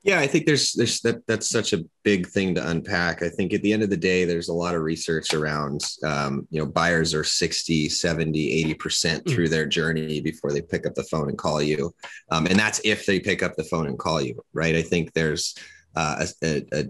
yeah, 0.04 0.18
I 0.18 0.26
think 0.26 0.46
there's 0.46 0.72
there's 0.72 1.00
that 1.02 1.24
that's 1.28 1.48
such 1.48 1.72
a 1.72 1.84
big 2.02 2.26
thing 2.26 2.56
to 2.56 2.68
unpack. 2.68 3.22
I 3.22 3.28
think 3.28 3.54
at 3.54 3.62
the 3.62 3.72
end 3.72 3.84
of 3.84 3.90
the 3.90 3.96
day, 3.96 4.24
there's 4.24 4.48
a 4.48 4.54
lot 4.54 4.74
of 4.74 4.82
research 4.82 5.32
around 5.32 5.80
um, 6.02 6.46
you 6.50 6.58
know, 6.58 6.66
buyers 6.66 7.14
are 7.14 7.22
60, 7.22 7.88
70, 7.88 8.74
80% 8.74 9.28
through 9.28 9.48
their 9.48 9.64
journey 9.66 10.20
before 10.20 10.50
they 10.50 10.60
pick 10.60 10.86
up 10.86 10.94
the 10.94 11.04
phone 11.04 11.28
and 11.28 11.38
call 11.38 11.62
you. 11.62 11.94
Um, 12.32 12.46
and 12.46 12.58
that's 12.58 12.80
if 12.84 13.06
they 13.06 13.20
pick 13.20 13.44
up 13.44 13.54
the 13.54 13.64
phone 13.64 13.86
and 13.86 13.98
call 13.98 14.20
you, 14.20 14.42
right? 14.52 14.74
I 14.74 14.82
think 14.82 15.12
there's 15.12 15.54
uh, 15.94 16.26
a, 16.42 16.64
a, 16.72 16.84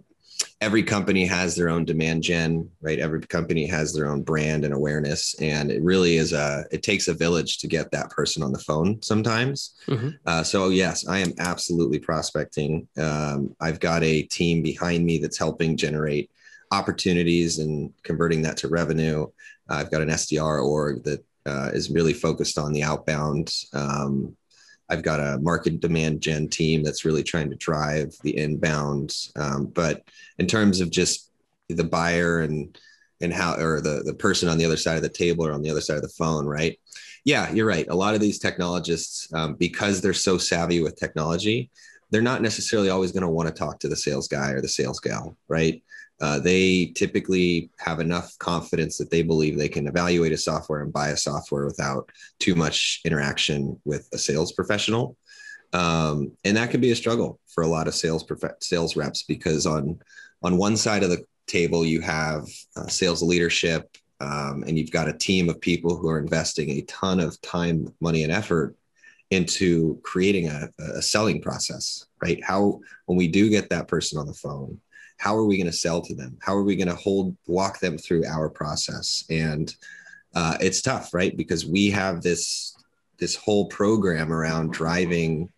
every 0.60 0.82
company 0.82 1.26
has 1.26 1.54
their 1.54 1.68
own 1.68 1.84
demand 1.84 2.22
gen, 2.22 2.70
right? 2.80 2.98
Every 2.98 3.20
company 3.20 3.66
has 3.66 3.92
their 3.92 4.06
own 4.06 4.22
brand 4.22 4.64
and 4.64 4.72
awareness, 4.72 5.34
and 5.40 5.70
it 5.70 5.82
really 5.82 6.16
is 6.16 6.32
a. 6.32 6.64
It 6.70 6.82
takes 6.82 7.08
a 7.08 7.14
village 7.14 7.58
to 7.58 7.66
get 7.66 7.90
that 7.90 8.10
person 8.10 8.42
on 8.42 8.52
the 8.52 8.58
phone 8.58 9.02
sometimes. 9.02 9.74
Mm-hmm. 9.86 10.10
Uh, 10.26 10.42
so 10.42 10.68
yes, 10.68 11.06
I 11.06 11.18
am 11.18 11.32
absolutely 11.38 11.98
prospecting. 11.98 12.86
Um, 12.96 13.54
I've 13.60 13.80
got 13.80 14.02
a 14.02 14.22
team 14.22 14.62
behind 14.62 15.04
me 15.04 15.18
that's 15.18 15.38
helping 15.38 15.76
generate 15.76 16.30
opportunities 16.70 17.58
and 17.58 17.92
converting 18.02 18.42
that 18.42 18.56
to 18.58 18.68
revenue. 18.68 19.26
I've 19.68 19.90
got 19.90 20.02
an 20.02 20.08
SDR 20.08 20.64
org 20.64 21.04
that 21.04 21.24
uh, 21.46 21.70
is 21.72 21.90
really 21.90 22.12
focused 22.12 22.58
on 22.58 22.72
the 22.72 22.82
outbound 22.82 23.52
um, 23.72 24.36
I've 24.92 25.02
got 25.02 25.20
a 25.20 25.38
market 25.38 25.80
demand 25.80 26.20
gen 26.20 26.48
team 26.48 26.82
that's 26.82 27.06
really 27.06 27.22
trying 27.22 27.48
to 27.48 27.56
drive 27.56 28.14
the 28.22 28.36
inbound. 28.36 29.16
Um, 29.36 29.66
but 29.66 30.02
in 30.38 30.46
terms 30.46 30.82
of 30.82 30.90
just 30.90 31.30
the 31.68 31.84
buyer 31.84 32.40
and 32.40 32.78
and 33.22 33.32
how 33.32 33.54
or 33.54 33.80
the 33.80 34.02
the 34.04 34.12
person 34.12 34.50
on 34.50 34.58
the 34.58 34.66
other 34.66 34.76
side 34.76 34.96
of 34.96 35.02
the 35.02 35.08
table 35.08 35.46
or 35.46 35.52
on 35.52 35.62
the 35.62 35.70
other 35.70 35.80
side 35.80 35.96
of 35.96 36.02
the 36.02 36.08
phone, 36.10 36.44
right? 36.44 36.78
Yeah, 37.24 37.50
you're 37.52 37.66
right. 37.66 37.86
A 37.88 37.94
lot 37.94 38.14
of 38.14 38.20
these 38.20 38.38
technologists, 38.38 39.32
um, 39.32 39.54
because 39.54 40.00
they're 40.00 40.12
so 40.12 40.36
savvy 40.36 40.82
with 40.82 40.96
technology, 40.96 41.70
they're 42.10 42.20
not 42.20 42.42
necessarily 42.42 42.90
always 42.90 43.12
going 43.12 43.22
to 43.22 43.28
want 43.28 43.48
to 43.48 43.54
talk 43.54 43.78
to 43.80 43.88
the 43.88 43.96
sales 43.96 44.28
guy 44.28 44.50
or 44.50 44.60
the 44.60 44.68
sales 44.68 45.00
gal, 45.00 45.36
right? 45.48 45.82
Uh, 46.22 46.38
they 46.38 46.92
typically 46.94 47.68
have 47.78 47.98
enough 47.98 48.38
confidence 48.38 48.96
that 48.96 49.10
they 49.10 49.22
believe 49.22 49.58
they 49.58 49.68
can 49.68 49.88
evaluate 49.88 50.32
a 50.32 50.36
software 50.36 50.82
and 50.82 50.92
buy 50.92 51.08
a 51.08 51.16
software 51.16 51.66
without 51.66 52.08
too 52.38 52.54
much 52.54 53.00
interaction 53.04 53.76
with 53.84 54.08
a 54.14 54.18
sales 54.18 54.52
professional. 54.52 55.16
um, 55.72 56.30
and 56.44 56.56
that 56.56 56.70
can 56.70 56.80
be 56.80 56.92
a 56.92 56.96
struggle 56.96 57.40
for 57.48 57.64
a 57.64 57.66
lot 57.66 57.88
of 57.88 57.94
sales 57.94 58.22
prof- 58.22 58.60
sales 58.60 58.94
reps 58.96 59.22
because 59.24 59.66
on 59.66 59.98
on 60.42 60.56
one 60.58 60.76
side 60.76 61.02
of 61.02 61.10
the 61.10 61.24
table 61.46 61.84
you 61.84 62.00
have 62.00 62.46
uh, 62.76 62.86
sales 62.86 63.22
leadership 63.22 63.96
um, 64.20 64.62
and 64.66 64.78
you've 64.78 64.90
got 64.92 65.08
a 65.08 65.18
team 65.18 65.48
of 65.48 65.60
people 65.60 65.96
who 65.96 66.08
are 66.08 66.20
investing 66.20 66.70
a 66.70 66.82
ton 66.82 67.18
of 67.20 67.40
time 67.40 67.92
money 68.00 68.22
and 68.22 68.32
effort 68.32 68.76
into 69.30 69.98
creating 70.04 70.48
a, 70.48 70.68
a 70.78 71.02
selling 71.02 71.40
process 71.40 72.06
right 72.22 72.40
how 72.44 72.78
when 73.06 73.16
we 73.18 73.26
do 73.26 73.48
get 73.48 73.70
that 73.70 73.88
person 73.88 74.18
on 74.18 74.26
the 74.26 74.34
phone 74.34 74.78
how 75.22 75.36
are 75.36 75.44
we 75.44 75.56
going 75.56 75.70
to 75.70 75.76
sell 75.76 76.00
to 76.02 76.16
them? 76.16 76.36
How 76.40 76.56
are 76.56 76.64
we 76.64 76.74
going 76.74 76.88
to 76.88 76.96
hold 76.96 77.36
walk 77.46 77.78
them 77.78 77.96
through 77.96 78.26
our 78.26 78.48
process? 78.48 79.24
And 79.30 79.72
uh, 80.34 80.56
it's 80.60 80.82
tough 80.82 81.14
right? 81.14 81.36
Because 81.36 81.64
we 81.64 81.90
have 81.90 82.22
this 82.22 82.74
this 83.18 83.36
whole 83.36 83.66
program 83.66 84.32
around 84.32 84.72
driving 84.72 85.48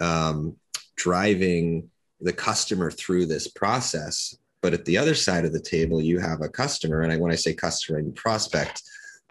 um, 0.00 0.56
driving 0.96 1.88
the 2.20 2.32
customer 2.32 2.90
through 2.90 3.26
this 3.26 3.46
process. 3.46 4.36
But 4.62 4.74
at 4.74 4.84
the 4.84 4.98
other 4.98 5.14
side 5.14 5.44
of 5.44 5.52
the 5.52 5.60
table 5.60 6.02
you 6.02 6.18
have 6.18 6.40
a 6.42 6.48
customer 6.48 7.02
and 7.02 7.20
when 7.20 7.30
i 7.30 7.36
say 7.36 7.54
customer 7.54 7.98
and 7.98 8.16
prospect 8.16 8.82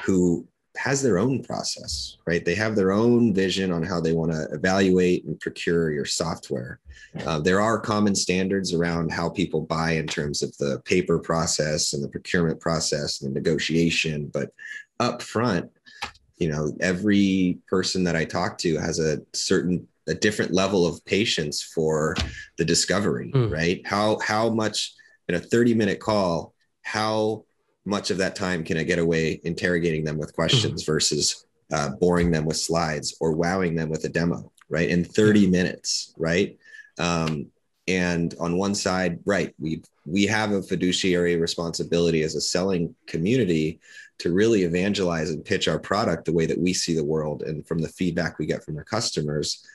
who 0.04 0.48
has 0.76 1.02
their 1.02 1.20
own 1.20 1.44
process, 1.44 2.18
right? 2.26 2.44
They 2.44 2.56
have 2.56 2.76
their 2.76 2.92
own 2.92 3.34
vision 3.34 3.72
on 3.72 3.84
how 3.84 4.02
they 4.02 4.14
want 4.14 4.32
to 4.32 4.48
evaluate 4.52 5.24
and 5.26 5.40
procure 5.40 5.92
your 5.92 6.06
software. 6.06 6.80
Uh, 7.26 7.40
there 7.40 7.62
are 7.62 7.80
common 7.80 8.16
standards 8.16 8.74
around 8.74 9.12
how 9.12 9.30
people 9.30 9.62
buy 9.62 9.92
in 9.92 10.08
terms 10.08 10.42
of 10.42 10.56
the 10.58 10.82
paper 10.86 11.20
process 11.20 11.94
and 11.94 12.04
the 12.04 12.10
procurement 12.10 12.60
process 12.60 13.22
and 13.22 13.30
the 13.30 13.40
negotiation, 13.40 14.32
but 14.34 14.50
up 15.00 15.22
front, 15.22 15.70
you 16.38 16.50
know, 16.50 16.76
every 16.82 17.60
person 17.68 18.04
that 18.06 18.16
I 18.16 18.26
talk 18.26 18.58
to 18.60 18.78
has 18.78 19.00
a 19.00 19.22
certain 19.34 19.88
a 20.08 20.14
different 20.14 20.52
level 20.52 20.86
of 20.86 21.04
patience 21.06 21.62
for 21.62 22.16
the 22.58 22.66
discovery, 22.66 23.32
mm. 23.34 23.52
right? 23.52 23.86
How 23.86 24.20
how 24.20 24.50
much 24.50 24.94
in 25.30 25.36
a 25.36 25.40
30 25.40 25.76
minute 25.76 26.00
call, 26.00 26.54
how 26.82 27.46
much 27.86 28.12
of 28.12 28.18
that 28.18 28.36
time 28.36 28.64
can 28.64 28.78
I 28.78 28.84
get 28.84 29.00
away 29.00 29.40
interrogating 29.44 30.04
them 30.04 30.18
with 30.18 30.34
questions 30.34 30.84
mm-hmm. 30.84 30.92
versus 30.92 31.46
uh, 31.72 31.90
boring 31.90 32.32
them 32.32 32.46
with 32.46 32.58
slides 32.58 33.16
or 33.20 33.34
wowing 33.34 33.76
them 33.76 33.90
with 33.90 34.06
a 34.06 34.10
demo, 34.10 34.52
right? 34.70 34.90
In 34.90 35.04
30 35.04 35.50
minutes, 35.50 36.14
right? 36.18 36.58
Um, 37.00 37.48
and 37.88 38.34
on 38.40 38.58
one 38.58 38.76
side, 38.76 39.20
right, 39.26 39.54
we 39.60 39.82
we 40.06 40.26
have 40.26 40.52
a 40.52 40.62
fiduciary 40.62 41.36
responsibility 41.38 42.24
as 42.24 42.36
a 42.36 42.42
selling 42.42 42.94
community 43.08 43.80
to 44.20 44.32
really 44.32 44.64
evangelize 44.64 45.30
and 45.30 45.44
pitch 45.44 45.68
our 45.68 45.80
product 45.80 46.26
the 46.26 46.34
way 46.34 46.46
that 46.46 46.60
we 46.60 46.74
see 46.74 46.94
the 46.94 47.04
world 47.04 47.44
and 47.44 47.66
from 47.68 47.80
the 47.80 47.90
feedback 47.90 48.38
we 48.38 48.46
get 48.46 48.64
from 48.64 48.78
our 48.78 48.84
customers. 48.84 49.66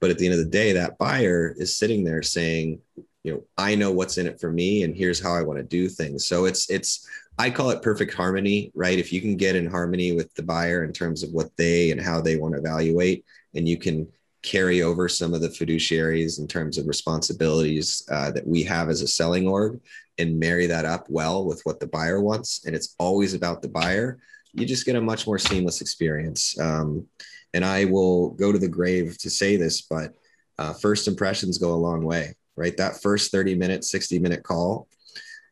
But 0.00 0.10
at 0.10 0.18
the 0.18 0.26
end 0.26 0.34
of 0.34 0.40
the 0.40 0.50
day, 0.50 0.72
that 0.72 0.98
buyer 0.98 1.54
is 1.56 1.76
sitting 1.76 2.04
there 2.04 2.22
saying, 2.22 2.80
you 3.22 3.32
know, 3.32 3.42
I 3.58 3.74
know 3.74 3.92
what's 3.92 4.18
in 4.18 4.26
it 4.26 4.40
for 4.40 4.50
me, 4.50 4.82
and 4.82 4.96
here's 4.96 5.20
how 5.20 5.34
I 5.34 5.42
want 5.42 5.58
to 5.58 5.64
do 5.64 5.88
things. 5.88 6.26
So 6.26 6.46
it's 6.46 6.70
it's 6.70 7.06
I 7.38 7.50
call 7.50 7.70
it 7.70 7.82
perfect 7.82 8.12
harmony, 8.14 8.70
right? 8.74 8.98
If 8.98 9.12
you 9.12 9.20
can 9.20 9.36
get 9.36 9.56
in 9.56 9.66
harmony 9.66 10.12
with 10.12 10.32
the 10.34 10.42
buyer 10.42 10.84
in 10.84 10.92
terms 10.92 11.22
of 11.22 11.30
what 11.30 11.56
they 11.56 11.90
and 11.90 12.00
how 12.00 12.20
they 12.20 12.36
want 12.36 12.54
to 12.54 12.60
evaluate, 12.60 13.24
and 13.54 13.68
you 13.68 13.78
can 13.78 14.06
carry 14.42 14.82
over 14.82 15.08
some 15.08 15.34
of 15.34 15.40
the 15.40 15.48
fiduciaries 15.48 16.38
in 16.38 16.46
terms 16.46 16.78
of 16.78 16.86
responsibilities 16.86 18.02
uh, 18.10 18.30
that 18.30 18.46
we 18.46 18.62
have 18.62 18.88
as 18.88 19.02
a 19.02 19.08
selling 19.08 19.46
org 19.46 19.80
and 20.18 20.38
marry 20.38 20.66
that 20.66 20.84
up 20.84 21.06
well 21.08 21.44
with 21.44 21.60
what 21.64 21.80
the 21.80 21.86
buyer 21.86 22.20
wants, 22.20 22.64
and 22.66 22.74
it's 22.74 22.94
always 22.98 23.34
about 23.34 23.62
the 23.62 23.68
buyer, 23.68 24.18
you 24.52 24.66
just 24.66 24.84
get 24.84 24.96
a 24.96 25.00
much 25.00 25.26
more 25.26 25.38
seamless 25.38 25.80
experience. 25.80 26.58
Um, 26.60 27.06
and 27.54 27.64
I 27.64 27.84
will 27.84 28.30
go 28.30 28.52
to 28.52 28.58
the 28.58 28.68
grave 28.68 29.16
to 29.18 29.30
say 29.30 29.56
this, 29.56 29.82
but 29.82 30.12
uh, 30.58 30.72
first 30.74 31.08
impressions 31.08 31.58
go 31.58 31.72
a 31.72 31.74
long 31.74 32.04
way, 32.04 32.34
right? 32.56 32.76
That 32.76 33.00
first 33.00 33.32
30 33.32 33.54
minute, 33.54 33.84
60 33.84 34.18
minute 34.18 34.42
call 34.42 34.88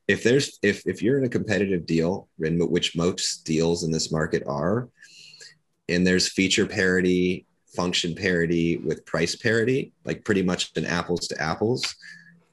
if 0.08 0.24
there's 0.24 0.58
if 0.62 0.82
if 0.86 1.02
you're 1.02 1.18
in 1.18 1.24
a 1.24 1.28
competitive 1.28 1.86
deal, 1.86 2.28
which 2.38 2.96
most 2.96 3.44
deals 3.44 3.84
in 3.84 3.92
this 3.92 4.10
market 4.10 4.42
are, 4.46 4.88
and 5.88 6.06
there's 6.06 6.28
feature 6.28 6.66
parity, 6.66 7.46
function 7.76 8.14
parity 8.14 8.78
with 8.78 9.04
price 9.04 9.36
parity, 9.36 9.92
like 10.04 10.24
pretty 10.24 10.42
much 10.42 10.72
an 10.76 10.86
apples 10.86 11.28
to 11.28 11.40
apples. 11.40 11.94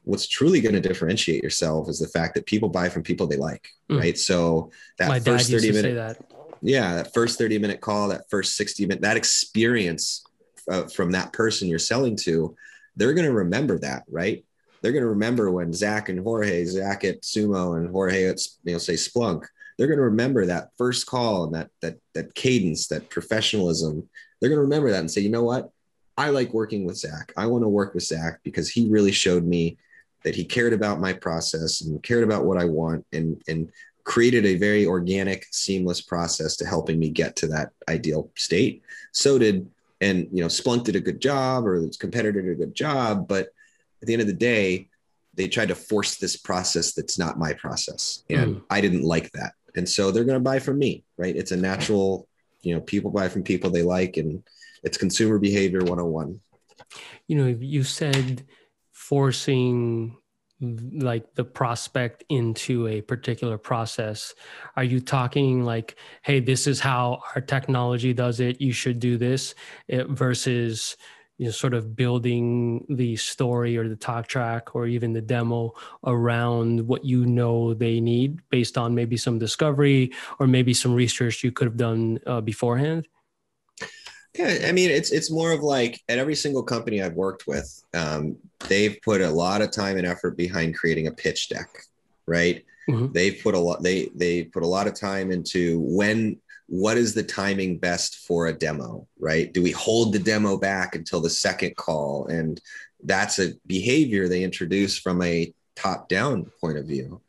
What's 0.04 0.28
truly 0.28 0.60
going 0.60 0.74
to 0.74 0.80
differentiate 0.80 1.42
yourself 1.42 1.88
is 1.88 1.98
the 1.98 2.06
fact 2.06 2.34
that 2.34 2.46
people 2.46 2.68
buy 2.68 2.88
from 2.88 3.02
people 3.02 3.26
they 3.26 3.36
like, 3.36 3.66
mm. 3.90 3.98
right? 3.98 4.16
So 4.16 4.70
that 4.98 5.08
My 5.08 5.18
first 5.18 5.50
30 5.50 5.72
minute, 5.72 6.24
yeah, 6.62 6.94
that 6.94 7.12
first 7.12 7.38
30 7.38 7.58
minute 7.58 7.80
call, 7.80 8.08
that 8.08 8.30
first 8.30 8.54
60 8.56 8.86
minute, 8.86 9.02
that 9.02 9.16
experience 9.16 10.24
uh, 10.70 10.84
from 10.84 11.10
that 11.12 11.32
person 11.32 11.68
you're 11.68 11.80
selling 11.80 12.16
to, 12.16 12.54
they're 12.94 13.14
going 13.14 13.26
to 13.26 13.32
remember 13.32 13.78
that, 13.80 14.04
right? 14.08 14.44
They're 14.86 14.92
going 14.92 15.02
to 15.02 15.08
remember 15.08 15.50
when 15.50 15.72
Zach 15.72 16.10
and 16.10 16.20
Jorge, 16.20 16.64
Zach 16.64 17.02
at 17.02 17.22
Sumo 17.22 17.76
and 17.76 17.90
Jorge 17.90 18.26
at 18.26 18.38
you 18.62 18.70
know 18.70 18.78
say 18.78 18.92
Splunk, 18.92 19.44
they're 19.76 19.88
going 19.88 19.98
to 19.98 20.04
remember 20.04 20.46
that 20.46 20.68
first 20.78 21.06
call 21.06 21.42
and 21.42 21.54
that 21.56 21.70
that 21.80 21.96
that 22.14 22.32
cadence, 22.36 22.86
that 22.86 23.10
professionalism. 23.10 24.08
They're 24.38 24.48
going 24.48 24.58
to 24.58 24.62
remember 24.62 24.92
that 24.92 25.00
and 25.00 25.10
say, 25.10 25.22
you 25.22 25.28
know 25.28 25.42
what, 25.42 25.70
I 26.16 26.30
like 26.30 26.54
working 26.54 26.84
with 26.84 26.98
Zach. 26.98 27.32
I 27.36 27.46
want 27.46 27.64
to 27.64 27.68
work 27.68 27.94
with 27.94 28.04
Zach 28.04 28.38
because 28.44 28.70
he 28.70 28.88
really 28.88 29.10
showed 29.10 29.42
me 29.42 29.76
that 30.22 30.36
he 30.36 30.44
cared 30.44 30.72
about 30.72 31.00
my 31.00 31.12
process 31.12 31.80
and 31.80 32.00
cared 32.04 32.22
about 32.22 32.44
what 32.44 32.56
I 32.56 32.66
want 32.66 33.04
and 33.12 33.42
and 33.48 33.72
created 34.04 34.46
a 34.46 34.54
very 34.54 34.86
organic, 34.86 35.46
seamless 35.50 36.00
process 36.00 36.54
to 36.58 36.64
helping 36.64 37.00
me 37.00 37.08
get 37.10 37.34
to 37.34 37.48
that 37.48 37.72
ideal 37.88 38.30
state. 38.36 38.84
So 39.10 39.36
did 39.36 39.68
and 40.00 40.28
you 40.30 40.42
know 40.42 40.46
Splunk 40.46 40.84
did 40.84 40.94
a 40.94 41.00
good 41.00 41.20
job 41.20 41.66
or 41.66 41.74
its 41.74 41.96
competitor 41.96 42.40
did 42.40 42.52
a 42.52 42.54
good 42.54 42.76
job, 42.76 43.26
but 43.26 43.48
at 44.06 44.08
the 44.08 44.12
end 44.12 44.22
of 44.22 44.28
the 44.28 44.34
day, 44.34 44.88
they 45.34 45.48
tried 45.48 45.68
to 45.68 45.74
force 45.74 46.16
this 46.16 46.36
process 46.36 46.94
that's 46.94 47.18
not 47.18 47.40
my 47.40 47.52
process. 47.54 48.22
And 48.30 48.56
mm. 48.56 48.62
I 48.70 48.80
didn't 48.80 49.02
like 49.02 49.32
that. 49.32 49.54
And 49.74 49.88
so 49.88 50.12
they're 50.12 50.24
going 50.24 50.38
to 50.38 50.44
buy 50.44 50.60
from 50.60 50.78
me, 50.78 51.04
right? 51.18 51.34
It's 51.34 51.50
a 51.50 51.56
natural, 51.56 52.28
you 52.62 52.72
know, 52.72 52.80
people 52.80 53.10
buy 53.10 53.28
from 53.28 53.42
people 53.42 53.68
they 53.68 53.82
like, 53.82 54.16
and 54.16 54.44
it's 54.84 54.96
consumer 54.96 55.40
behavior 55.40 55.80
101. 55.80 56.40
You 57.26 57.36
know, 57.36 57.46
you 57.48 57.82
said 57.82 58.46
forcing 58.92 60.16
like 60.60 61.34
the 61.34 61.44
prospect 61.44 62.24
into 62.30 62.88
a 62.88 63.02
particular 63.02 63.58
process 63.58 64.32
are 64.74 64.84
you 64.84 65.00
talking 65.00 65.62
like 65.62 65.96
hey 66.22 66.40
this 66.40 66.66
is 66.66 66.80
how 66.80 67.20
our 67.34 67.42
technology 67.42 68.14
does 68.14 68.40
it 68.40 68.58
you 68.58 68.72
should 68.72 68.98
do 68.98 69.18
this 69.18 69.54
it, 69.86 70.08
versus 70.08 70.96
you 71.38 71.46
know, 71.46 71.50
sort 71.50 71.74
of 71.74 71.94
building 71.94 72.86
the 72.88 73.16
story 73.16 73.76
or 73.76 73.88
the 73.88 73.96
talk 73.96 74.26
track 74.26 74.74
or 74.74 74.86
even 74.86 75.12
the 75.12 75.20
demo 75.20 75.72
around 76.04 76.86
what 76.86 77.04
you 77.04 77.26
know 77.26 77.74
they 77.74 78.00
need 78.00 78.40
based 78.48 78.78
on 78.78 78.94
maybe 78.94 79.16
some 79.16 79.38
discovery 79.38 80.12
or 80.38 80.46
maybe 80.46 80.72
some 80.72 80.94
research 80.94 81.44
you 81.44 81.52
could 81.52 81.66
have 81.66 81.76
done 81.76 82.18
uh, 82.26 82.40
beforehand? 82.40 83.06
Yeah, 84.38 84.66
I 84.66 84.72
mean, 84.72 84.90
it's 84.90 85.12
it's 85.12 85.30
more 85.30 85.52
of 85.52 85.60
like 85.60 86.00
at 86.08 86.18
every 86.18 86.34
single 86.34 86.62
company 86.62 87.02
I've 87.02 87.14
worked 87.14 87.46
with, 87.46 87.82
um, 87.94 88.36
they've 88.68 88.98
put 89.02 89.20
a 89.22 89.30
lot 89.30 89.62
of 89.62 89.70
time 89.70 89.96
and 89.96 90.06
effort 90.06 90.36
behind 90.36 90.76
creating 90.76 91.06
a 91.06 91.12
pitch 91.12 91.48
deck, 91.48 91.68
right? 92.26 92.64
Mm-hmm. 92.88 93.12
They've 93.12 93.40
put 93.42 93.54
a 93.54 93.58
lot 93.58 93.82
they 93.82 94.10
they 94.14 94.44
put 94.44 94.62
a 94.62 94.66
lot 94.66 94.86
of 94.86 94.94
time 94.94 95.30
into 95.30 95.80
when 95.80 96.38
what 96.68 96.96
is 96.96 97.14
the 97.14 97.22
timing 97.22 97.78
best 97.78 98.26
for 98.26 98.48
a 98.48 98.52
demo, 98.52 99.06
right? 99.18 99.52
Do 99.52 99.62
we 99.62 99.70
hold 99.70 100.12
the 100.12 100.18
demo 100.18 100.56
back 100.56 100.94
until 100.96 101.20
the 101.20 101.30
second 101.30 101.76
call? 101.76 102.26
And 102.26 102.60
that's 103.04 103.38
a 103.38 103.52
behavior 103.66 104.28
they 104.28 104.42
introduce 104.42 104.98
from 104.98 105.22
a 105.22 105.52
top 105.76 106.08
down 106.08 106.50
point 106.60 106.78
of 106.78 106.86
view. 106.86 107.20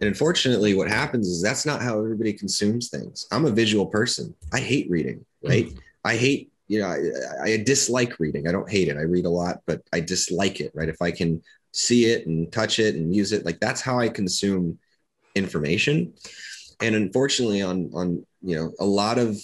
And 0.00 0.06
unfortunately, 0.06 0.74
what 0.74 0.88
happens 0.88 1.26
is 1.26 1.42
that's 1.42 1.66
not 1.66 1.82
how 1.82 1.98
everybody 1.98 2.32
consumes 2.32 2.88
things. 2.88 3.26
I'm 3.32 3.46
a 3.46 3.50
visual 3.50 3.86
person. 3.86 4.34
I 4.52 4.60
hate 4.60 4.88
reading, 4.88 5.24
right? 5.42 5.66
Mm-hmm. 5.66 5.78
I 6.04 6.16
hate, 6.16 6.52
you 6.68 6.80
know, 6.80 6.86
I, 6.86 7.50
I 7.50 7.56
dislike 7.56 8.20
reading. 8.20 8.46
I 8.46 8.52
don't 8.52 8.70
hate 8.70 8.88
it. 8.88 8.96
I 8.96 9.02
read 9.02 9.26
a 9.26 9.30
lot, 9.30 9.62
but 9.66 9.82
I 9.92 9.98
dislike 9.98 10.60
it, 10.60 10.70
right? 10.72 10.88
If 10.88 11.02
I 11.02 11.10
can 11.10 11.42
see 11.72 12.04
it 12.06 12.28
and 12.28 12.50
touch 12.52 12.78
it 12.78 12.94
and 12.94 13.14
use 13.14 13.32
it, 13.32 13.44
like 13.44 13.58
that's 13.58 13.80
how 13.80 13.98
I 13.98 14.08
consume 14.08 14.78
information 15.34 16.14
and 16.80 16.94
unfortunately 16.94 17.62
on 17.62 17.90
on 17.94 18.24
you 18.42 18.56
know 18.56 18.72
a 18.80 18.84
lot 18.84 19.18
of 19.18 19.36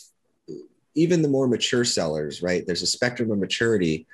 even 0.95 1.23
the 1.23 1.29
more 1.29 1.49
mature 1.49 1.85
sellers 1.85 2.43
right 2.43 2.67
there's 2.67 2.83
a 2.83 2.87
spectrum 2.87 3.31
of 3.31 3.39
maturity. 3.39 4.07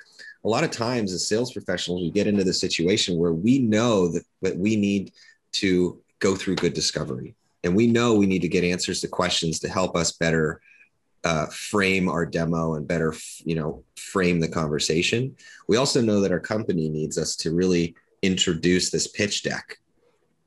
A 0.43 0.49
lot 0.49 0.63
of 0.63 0.71
times 0.71 1.13
as 1.13 1.27
sales 1.27 1.53
professionals 1.53 2.01
we 2.01 2.09
get 2.09 2.25
into 2.25 2.43
the 2.43 2.53
situation 2.53 3.17
where 3.17 3.33
we 3.33 3.59
know 3.59 4.07
that, 4.07 4.23
that 4.41 4.57
we 4.57 4.75
need 4.75 5.11
to 5.53 6.01
go 6.17 6.35
through 6.35 6.55
good 6.55 6.73
discovery. 6.73 7.35
And 7.63 7.75
we 7.75 7.85
know 7.85 8.15
we 8.15 8.25
need 8.25 8.41
to 8.41 8.47
get 8.47 8.63
answers 8.63 9.01
to 9.01 9.07
questions 9.07 9.59
to 9.59 9.69
help 9.69 9.95
us 9.95 10.13
better 10.13 10.59
uh, 11.23 11.45
frame 11.45 12.09
our 12.09 12.25
demo 12.25 12.73
and 12.73 12.87
better 12.87 13.13
you 13.43 13.53
know 13.53 13.83
frame 13.95 14.39
the 14.39 14.47
conversation. 14.47 15.35
We 15.67 15.77
also 15.77 16.01
know 16.01 16.21
that 16.21 16.31
our 16.31 16.39
company 16.39 16.89
needs 16.89 17.19
us 17.19 17.35
to 17.37 17.53
really 17.53 17.95
introduce 18.23 18.89
this 18.89 19.07
pitch 19.07 19.43
deck 19.43 19.79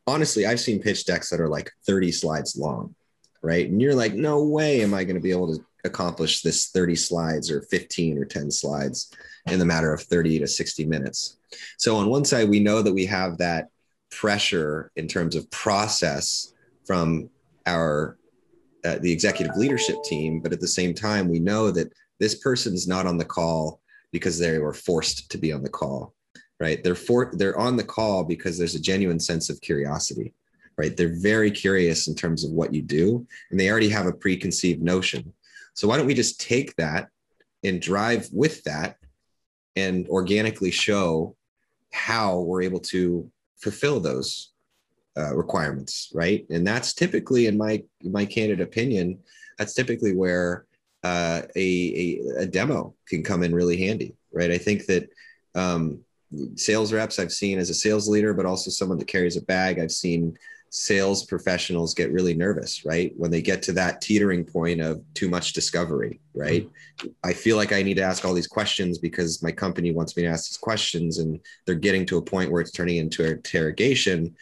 honestly, 0.06 0.46
I've 0.46 0.60
seen 0.60 0.80
pitch 0.80 1.06
decks 1.06 1.30
that 1.30 1.40
are 1.40 1.48
like 1.48 1.70
30 1.86 2.12
slides 2.12 2.56
long, 2.56 2.94
right? 3.42 3.68
And 3.68 3.80
you're 3.80 3.94
like, 3.94 4.14
no 4.14 4.44
way 4.44 4.82
am 4.82 4.94
I 4.94 5.04
going 5.04 5.16
to 5.16 5.22
be 5.22 5.30
able 5.30 5.54
to 5.54 5.64
accomplish 5.84 6.42
this 6.42 6.68
30 6.68 6.96
slides 6.96 7.50
or 7.50 7.62
15 7.62 8.18
or 8.18 8.24
10 8.24 8.50
slides 8.50 9.12
in 9.46 9.58
the 9.58 9.64
matter 9.64 9.92
of 9.92 10.02
30 10.02 10.38
to 10.40 10.46
60 10.46 10.86
minutes. 10.86 11.36
So 11.78 11.96
on 11.96 12.08
one 12.08 12.24
side, 12.24 12.48
we 12.48 12.60
know 12.60 12.82
that 12.82 12.92
we 12.92 13.06
have 13.06 13.38
that 13.38 13.68
pressure 14.10 14.90
in 14.96 15.08
terms 15.08 15.36
of 15.36 15.50
process 15.50 16.52
from 16.86 17.28
our 17.66 18.16
uh, 18.84 18.98
the 19.00 19.10
executive 19.10 19.56
leadership 19.56 19.96
team, 20.04 20.40
but 20.40 20.52
at 20.52 20.60
the 20.60 20.68
same 20.68 20.92
time, 20.92 21.28
we 21.28 21.38
know 21.38 21.70
that 21.70 21.90
this 22.20 22.34
person's 22.34 22.86
not 22.86 23.06
on 23.06 23.16
the 23.16 23.24
call 23.24 23.80
because 24.12 24.38
they 24.38 24.58
were 24.58 24.74
forced 24.74 25.30
to 25.30 25.38
be 25.38 25.52
on 25.52 25.62
the 25.62 25.68
call, 25.70 26.14
right? 26.60 26.82
They're 26.82 26.94
for 26.94 27.32
they're 27.34 27.58
on 27.58 27.76
the 27.76 27.84
call 27.84 28.24
because 28.24 28.58
there's 28.58 28.74
a 28.74 28.80
genuine 28.80 29.20
sense 29.20 29.50
of 29.50 29.60
curiosity, 29.60 30.32
right? 30.76 30.96
They're 30.96 31.18
very 31.20 31.50
curious 31.50 32.08
in 32.08 32.14
terms 32.14 32.44
of 32.44 32.52
what 32.52 32.72
you 32.72 32.82
do, 32.82 33.26
and 33.50 33.58
they 33.58 33.70
already 33.70 33.88
have 33.90 34.06
a 34.06 34.12
preconceived 34.12 34.82
notion. 34.82 35.32
So 35.74 35.88
why 35.88 35.96
don't 35.96 36.06
we 36.06 36.14
just 36.14 36.40
take 36.40 36.76
that 36.76 37.08
and 37.64 37.80
drive 37.80 38.28
with 38.32 38.62
that 38.64 38.96
and 39.76 40.06
organically 40.08 40.70
show 40.70 41.34
how 41.92 42.40
we're 42.40 42.62
able 42.62 42.80
to 42.80 43.30
fulfill 43.56 44.00
those 44.00 44.52
uh, 45.16 45.34
requirements, 45.34 46.10
right? 46.12 46.46
And 46.50 46.66
that's 46.66 46.92
typically, 46.92 47.46
in 47.46 47.56
my 47.56 47.82
my 48.02 48.24
candid 48.24 48.60
opinion, 48.60 49.18
that's 49.58 49.74
typically 49.74 50.14
where 50.14 50.66
uh, 51.02 51.42
a, 51.54 52.20
a, 52.36 52.42
a 52.42 52.46
demo 52.46 52.94
can 53.06 53.22
come 53.22 53.42
in 53.42 53.54
really 53.54 53.76
handy, 53.76 54.16
right? 54.32 54.50
I 54.50 54.58
think 54.58 54.86
that 54.86 55.08
um, 55.54 56.00
sales 56.56 56.92
reps 56.92 57.18
I've 57.18 57.32
seen 57.32 57.58
as 57.58 57.70
a 57.70 57.74
sales 57.74 58.08
leader, 58.08 58.34
but 58.34 58.46
also 58.46 58.70
someone 58.70 58.98
that 58.98 59.08
carries 59.08 59.36
a 59.36 59.42
bag, 59.42 59.78
I've 59.78 59.92
seen 59.92 60.36
sales 60.70 61.24
professionals 61.24 61.94
get 61.94 62.12
really 62.12 62.34
nervous, 62.34 62.84
right? 62.84 63.12
When 63.16 63.30
they 63.30 63.40
get 63.40 63.62
to 63.62 63.72
that 63.72 64.00
teetering 64.00 64.44
point 64.44 64.80
of 64.80 65.02
too 65.14 65.28
much 65.28 65.52
discovery, 65.52 66.20
right? 66.34 66.66
Mm-hmm. 66.66 67.08
I 67.22 67.32
feel 67.32 67.56
like 67.56 67.72
I 67.72 67.82
need 67.82 67.94
to 67.94 68.02
ask 68.02 68.24
all 68.24 68.34
these 68.34 68.48
questions 68.48 68.98
because 68.98 69.42
my 69.42 69.52
company 69.52 69.92
wants 69.92 70.16
me 70.16 70.24
to 70.24 70.28
ask 70.28 70.50
these 70.50 70.58
questions 70.58 71.18
and 71.18 71.38
they're 71.64 71.76
getting 71.76 72.04
to 72.06 72.18
a 72.18 72.22
point 72.22 72.50
where 72.50 72.60
it's 72.60 72.72
turning 72.72 72.96
into 72.96 73.24
interrogation. 73.24 74.34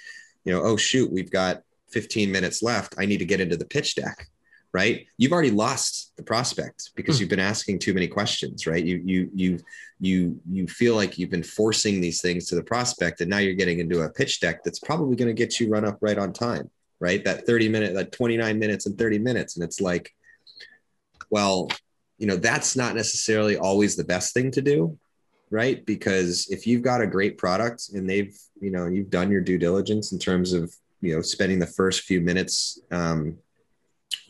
You 0.44 0.54
know, 0.54 0.62
oh 0.62 0.76
shoot, 0.78 1.12
we've 1.12 1.30
got 1.30 1.62
15 1.90 2.32
minutes 2.32 2.62
left. 2.62 2.94
I 2.98 3.04
need 3.04 3.18
to 3.18 3.26
get 3.26 3.40
into 3.40 3.58
the 3.58 3.66
pitch 3.66 3.94
deck 3.94 4.26
right? 4.72 5.06
You've 5.18 5.32
already 5.32 5.50
lost 5.50 6.12
the 6.16 6.22
prospect 6.22 6.90
because 6.94 7.16
mm. 7.16 7.20
you've 7.20 7.28
been 7.28 7.40
asking 7.40 7.78
too 7.78 7.94
many 7.94 8.08
questions 8.08 8.66
right? 8.66 8.84
You 8.84 9.02
you 9.04 9.30
you 9.34 9.58
you 10.00 10.40
you 10.50 10.66
feel 10.66 10.94
like 10.96 11.18
you've 11.18 11.30
been 11.30 11.42
forcing 11.42 12.00
these 12.00 12.20
things 12.20 12.46
to 12.46 12.54
the 12.54 12.62
prospect 12.62 13.20
and 13.20 13.30
now 13.30 13.38
you're 13.38 13.54
getting 13.54 13.80
into 13.80 14.02
a 14.02 14.10
pitch 14.10 14.40
deck 14.40 14.64
that's 14.64 14.78
probably 14.78 15.16
going 15.16 15.28
to 15.28 15.34
get 15.34 15.60
you 15.60 15.68
run 15.68 15.84
up 15.84 15.98
right 16.00 16.18
on 16.18 16.32
time 16.32 16.70
right? 17.00 17.24
That 17.24 17.46
30 17.46 17.68
minute 17.68 17.94
that 17.94 18.12
29 18.12 18.58
minutes 18.58 18.86
and 18.86 18.96
30 18.96 19.18
minutes. 19.18 19.56
And 19.56 19.64
it's 19.64 19.80
like 19.80 20.14
well 21.30 21.68
you 22.18 22.26
know 22.26 22.36
that's 22.36 22.76
not 22.76 22.94
necessarily 22.94 23.56
always 23.56 23.96
the 23.96 24.04
best 24.04 24.34
thing 24.34 24.50
to 24.52 24.62
do 24.62 24.98
right? 25.52 25.84
Because 25.84 26.48
if 26.48 26.66
you've 26.66 26.80
got 26.80 27.02
a 27.02 27.06
great 27.06 27.36
product 27.36 27.90
and 27.94 28.08
they've 28.08 28.36
you 28.60 28.70
know 28.70 28.86
you've 28.86 29.10
done 29.10 29.30
your 29.30 29.42
due 29.42 29.58
diligence 29.58 30.10
in 30.12 30.18
terms 30.18 30.52
of 30.54 30.74
you 31.02 31.14
know 31.14 31.20
spending 31.20 31.58
the 31.58 31.66
first 31.66 32.02
few 32.02 32.20
minutes 32.20 32.80
um, 32.90 33.36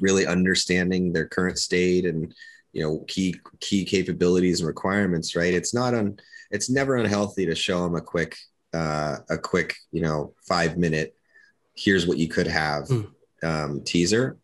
really 0.01 0.27
understanding 0.27 1.13
their 1.13 1.27
current 1.27 1.59
state 1.59 2.05
and 2.05 2.35
you 2.73 2.83
know 2.83 3.05
key 3.09 3.35
key 3.61 3.85
capabilities 3.85 4.61
and 4.61 4.67
requirements 4.67 5.37
right? 5.37 5.55
It's 5.55 5.75
not 5.75 5.95
on 5.95 6.19
it's 6.51 6.71
never 6.71 6.97
unhealthy 6.97 7.47
to 7.47 7.55
show 7.55 7.83
them 7.83 7.95
a 7.95 8.01
quick 8.01 8.37
uh, 8.75 9.19
a 9.31 9.39
quick 9.39 9.77
you 9.91 10.03
know 10.03 10.35
five 10.47 10.77
minute 10.77 11.15
here's 11.75 12.07
what 12.07 12.19
you 12.19 12.29
could 12.29 12.47
have 12.47 12.85
mm. 12.85 13.09
um, 13.43 13.83
teaser. 13.85 14.37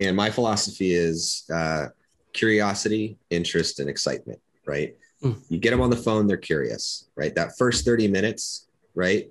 And 0.00 0.14
my 0.16 0.30
philosophy 0.30 0.92
is 0.92 1.44
uh, 1.52 1.86
curiosity 2.32 3.18
interest 3.30 3.80
and 3.80 3.88
excitement 3.88 4.40
right? 4.66 4.94
Mm. 5.22 5.36
you 5.48 5.58
get 5.58 5.70
them 5.72 5.80
on 5.80 5.90
the 5.90 5.96
phone 5.96 6.26
they're 6.26 6.36
curious 6.36 7.08
right? 7.16 7.34
That 7.34 7.58
first 7.58 7.84
30 7.84 8.08
minutes 8.08 8.66
right? 8.94 9.28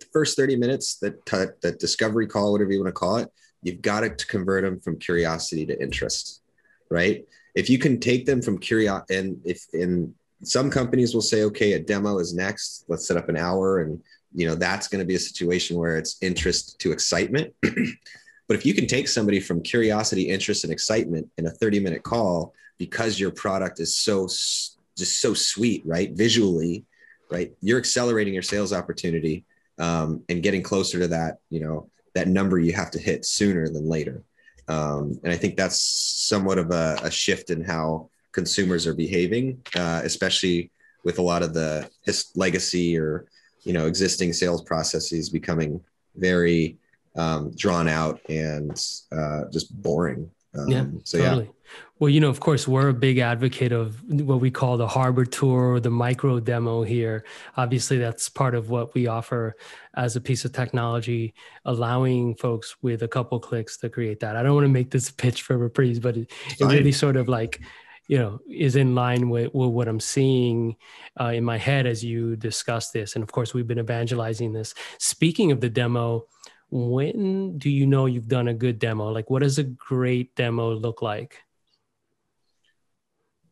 The 0.00 0.06
first 0.12 0.36
30 0.36 0.56
minutes 0.56 0.96
that 0.96 1.24
that 1.62 1.78
discovery 1.78 2.26
call 2.26 2.52
whatever 2.52 2.72
you 2.72 2.80
want 2.80 2.88
to 2.88 2.92
call 2.92 3.16
it 3.16 3.30
you've 3.62 3.82
got 3.82 4.00
to 4.00 4.26
convert 4.26 4.64
them 4.64 4.80
from 4.80 4.98
curiosity 4.98 5.64
to 5.66 5.80
interest, 5.80 6.42
right? 6.90 7.24
If 7.54 7.70
you 7.70 7.78
can 7.78 8.00
take 8.00 8.26
them 8.26 8.42
from 8.42 8.58
curiosity, 8.58 9.16
and 9.16 9.40
if 9.44 9.66
in 9.72 10.14
some 10.42 10.70
companies 10.70 11.14
will 11.14 11.22
say, 11.22 11.44
okay, 11.44 11.74
a 11.74 11.78
demo 11.78 12.18
is 12.18 12.34
next, 12.34 12.84
let's 12.88 13.06
set 13.06 13.16
up 13.16 13.28
an 13.28 13.36
hour, 13.36 13.80
and 13.80 14.02
you 14.34 14.46
know 14.46 14.54
that's 14.54 14.88
going 14.88 15.00
to 15.00 15.06
be 15.06 15.14
a 15.14 15.18
situation 15.18 15.76
where 15.76 15.96
it's 15.96 16.16
interest 16.22 16.78
to 16.80 16.92
excitement. 16.92 17.54
but 17.62 18.56
if 18.56 18.66
you 18.66 18.74
can 18.74 18.86
take 18.86 19.08
somebody 19.08 19.40
from 19.40 19.62
curiosity, 19.62 20.28
interest, 20.28 20.64
and 20.64 20.72
excitement 20.72 21.28
in 21.38 21.46
a 21.46 21.50
30 21.50 21.80
minute 21.80 22.02
call 22.02 22.54
because 22.78 23.20
your 23.20 23.30
product 23.30 23.78
is 23.78 23.94
so 23.94 24.26
just 24.26 25.20
so 25.20 25.34
sweet, 25.34 25.82
right? 25.86 26.12
Visually, 26.12 26.84
right? 27.30 27.52
You're 27.60 27.78
accelerating 27.78 28.34
your 28.34 28.42
sales 28.42 28.72
opportunity 28.72 29.44
um, 29.78 30.22
and 30.28 30.42
getting 30.42 30.62
closer 30.62 30.98
to 30.98 31.08
that, 31.08 31.38
you 31.48 31.60
know, 31.60 31.88
that 32.14 32.28
number 32.28 32.58
you 32.58 32.72
have 32.72 32.90
to 32.92 32.98
hit 32.98 33.24
sooner 33.24 33.68
than 33.68 33.88
later. 33.88 34.22
Um, 34.68 35.18
and 35.24 35.32
I 35.32 35.36
think 35.36 35.56
that's 35.56 35.80
somewhat 35.80 36.58
of 36.58 36.70
a, 36.70 36.98
a 37.02 37.10
shift 37.10 37.50
in 37.50 37.64
how 37.64 38.10
consumers 38.32 38.86
are 38.86 38.94
behaving, 38.94 39.60
uh, 39.76 40.02
especially 40.04 40.70
with 41.04 41.18
a 41.18 41.22
lot 41.22 41.42
of 41.42 41.52
the 41.54 41.90
legacy 42.34 42.98
or 42.98 43.26
you 43.64 43.72
know 43.72 43.86
existing 43.86 44.32
sales 44.32 44.62
processes 44.62 45.28
becoming 45.28 45.80
very 46.16 46.78
um, 47.16 47.50
drawn 47.56 47.88
out 47.88 48.20
and 48.28 48.70
uh, 49.12 49.42
just 49.52 49.82
boring. 49.82 50.30
Um, 50.58 50.68
yeah, 50.68 50.84
so 51.04 51.18
totally. 51.18 51.44
yeah. 51.44 51.50
Well, 51.98 52.10
you 52.10 52.20
know, 52.20 52.28
of 52.28 52.40
course, 52.40 52.66
we're 52.66 52.88
a 52.88 52.94
big 52.94 53.18
advocate 53.18 53.72
of 53.72 54.02
what 54.08 54.40
we 54.40 54.50
call 54.50 54.76
the 54.76 54.88
harbor 54.88 55.24
tour 55.24 55.74
or 55.74 55.80
the 55.80 55.90
micro 55.90 56.40
demo 56.40 56.82
here. 56.82 57.24
Obviously, 57.56 57.96
that's 57.96 58.28
part 58.28 58.54
of 58.54 58.68
what 58.68 58.92
we 58.92 59.06
offer 59.06 59.56
as 59.94 60.16
a 60.16 60.20
piece 60.20 60.44
of 60.44 60.52
technology, 60.52 61.32
allowing 61.64 62.34
folks 62.34 62.76
with 62.82 63.02
a 63.02 63.08
couple 63.08 63.38
clicks 63.38 63.78
to 63.78 63.88
create 63.88 64.20
that. 64.20 64.36
I 64.36 64.42
don't 64.42 64.54
want 64.54 64.64
to 64.64 64.68
make 64.68 64.90
this 64.90 65.08
a 65.10 65.14
pitch 65.14 65.42
for 65.42 65.56
Reprise, 65.56 66.00
but 66.00 66.16
it, 66.16 66.30
it 66.58 66.64
really 66.64 66.92
sort 66.92 67.16
of 67.16 67.28
like, 67.28 67.60
you 68.08 68.18
know, 68.18 68.40
is 68.50 68.76
in 68.76 68.94
line 68.94 69.30
with, 69.30 69.54
with 69.54 69.70
what 69.70 69.88
I'm 69.88 70.00
seeing 70.00 70.76
uh, 71.18 71.26
in 71.26 71.44
my 71.44 71.56
head 71.56 71.86
as 71.86 72.04
you 72.04 72.36
discuss 72.36 72.90
this. 72.90 73.14
And 73.14 73.22
of 73.22 73.30
course, 73.30 73.54
we've 73.54 73.68
been 73.68 73.78
evangelizing 73.78 74.52
this. 74.52 74.74
Speaking 74.98 75.52
of 75.52 75.60
the 75.60 75.70
demo, 75.70 76.26
when 76.72 77.58
do 77.58 77.68
you 77.68 77.86
know 77.86 78.06
you've 78.06 78.28
done 78.28 78.48
a 78.48 78.54
good 78.54 78.78
demo? 78.78 79.10
Like, 79.10 79.28
what 79.28 79.42
does 79.42 79.58
a 79.58 79.62
great 79.62 80.34
demo 80.34 80.74
look 80.74 81.02
like? 81.02 81.36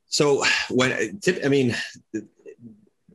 So, 0.06 0.42
when 0.70 1.20
I 1.44 1.48
mean, 1.48 1.76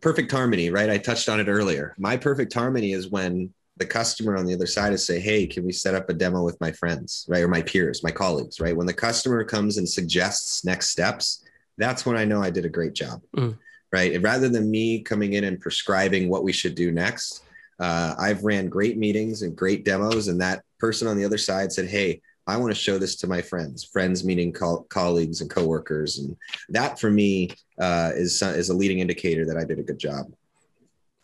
perfect 0.01 0.31
harmony, 0.31 0.69
right? 0.69 0.91
I 0.91 0.99
touched 0.99 1.27
on 1.27 1.39
it 1.39 1.47
earlier. 1.47 1.95
My 1.97 2.17
perfect 2.17 2.53
harmony 2.53 2.93
is 2.93 3.09
when 3.09 3.51
the 3.77 3.85
customer 3.85 4.37
on 4.37 4.45
the 4.45 4.53
other 4.53 4.67
side 4.67 4.93
is 4.93 5.03
say, 5.03 5.19
"Hey, 5.19 5.47
can 5.47 5.65
we 5.65 5.73
set 5.73 5.95
up 5.95 6.07
a 6.07 6.13
demo 6.13 6.43
with 6.43 6.61
my 6.61 6.71
friends, 6.71 7.25
right, 7.27 7.43
or 7.43 7.47
my 7.47 7.63
peers, 7.63 8.03
my 8.03 8.11
colleagues, 8.11 8.59
right?" 8.59 8.77
When 8.77 8.87
the 8.87 8.93
customer 8.93 9.43
comes 9.43 9.77
and 9.79 9.89
suggests 9.89 10.63
next 10.63 10.91
steps, 10.91 11.43
that's 11.79 12.05
when 12.05 12.15
I 12.15 12.25
know 12.25 12.43
I 12.43 12.51
did 12.51 12.65
a 12.65 12.69
great 12.69 12.93
job, 12.93 13.23
mm. 13.35 13.57
right? 13.91 14.13
And 14.13 14.23
rather 14.23 14.49
than 14.49 14.69
me 14.69 15.01
coming 15.01 15.33
in 15.33 15.45
and 15.45 15.59
prescribing 15.59 16.29
what 16.29 16.43
we 16.43 16.53
should 16.53 16.75
do 16.75 16.91
next, 16.91 17.41
uh, 17.79 18.15
I've 18.17 18.43
ran 18.43 18.69
great 18.69 18.97
meetings 18.97 19.41
and 19.41 19.55
great 19.55 19.83
demos, 19.83 20.27
and 20.27 20.39
that 20.41 20.63
person 20.79 21.07
on 21.07 21.17
the 21.17 21.25
other 21.25 21.37
side 21.37 21.71
said, 21.71 21.87
"Hey, 21.87 22.21
I 22.47 22.57
want 22.57 22.71
to 22.71 22.79
show 22.79 22.97
this 22.97 23.15
to 23.17 23.27
my 23.27 23.41
friends. 23.41 23.83
Friends 23.83 24.23
meaning 24.23 24.53
co- 24.53 24.85
colleagues 24.89 25.41
and 25.41 25.49
coworkers, 25.49 26.19
and 26.19 26.35
that 26.69 26.99
for 26.99 27.11
me 27.11 27.51
uh, 27.79 28.11
is 28.15 28.41
is 28.41 28.69
a 28.69 28.73
leading 28.73 28.99
indicator 28.99 29.45
that 29.45 29.57
I 29.57 29.65
did 29.65 29.79
a 29.79 29.83
good 29.83 29.99
job." 29.99 30.33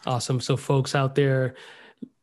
Awesome. 0.05 0.41
So, 0.41 0.57
folks 0.57 0.95
out 0.95 1.15
there, 1.15 1.53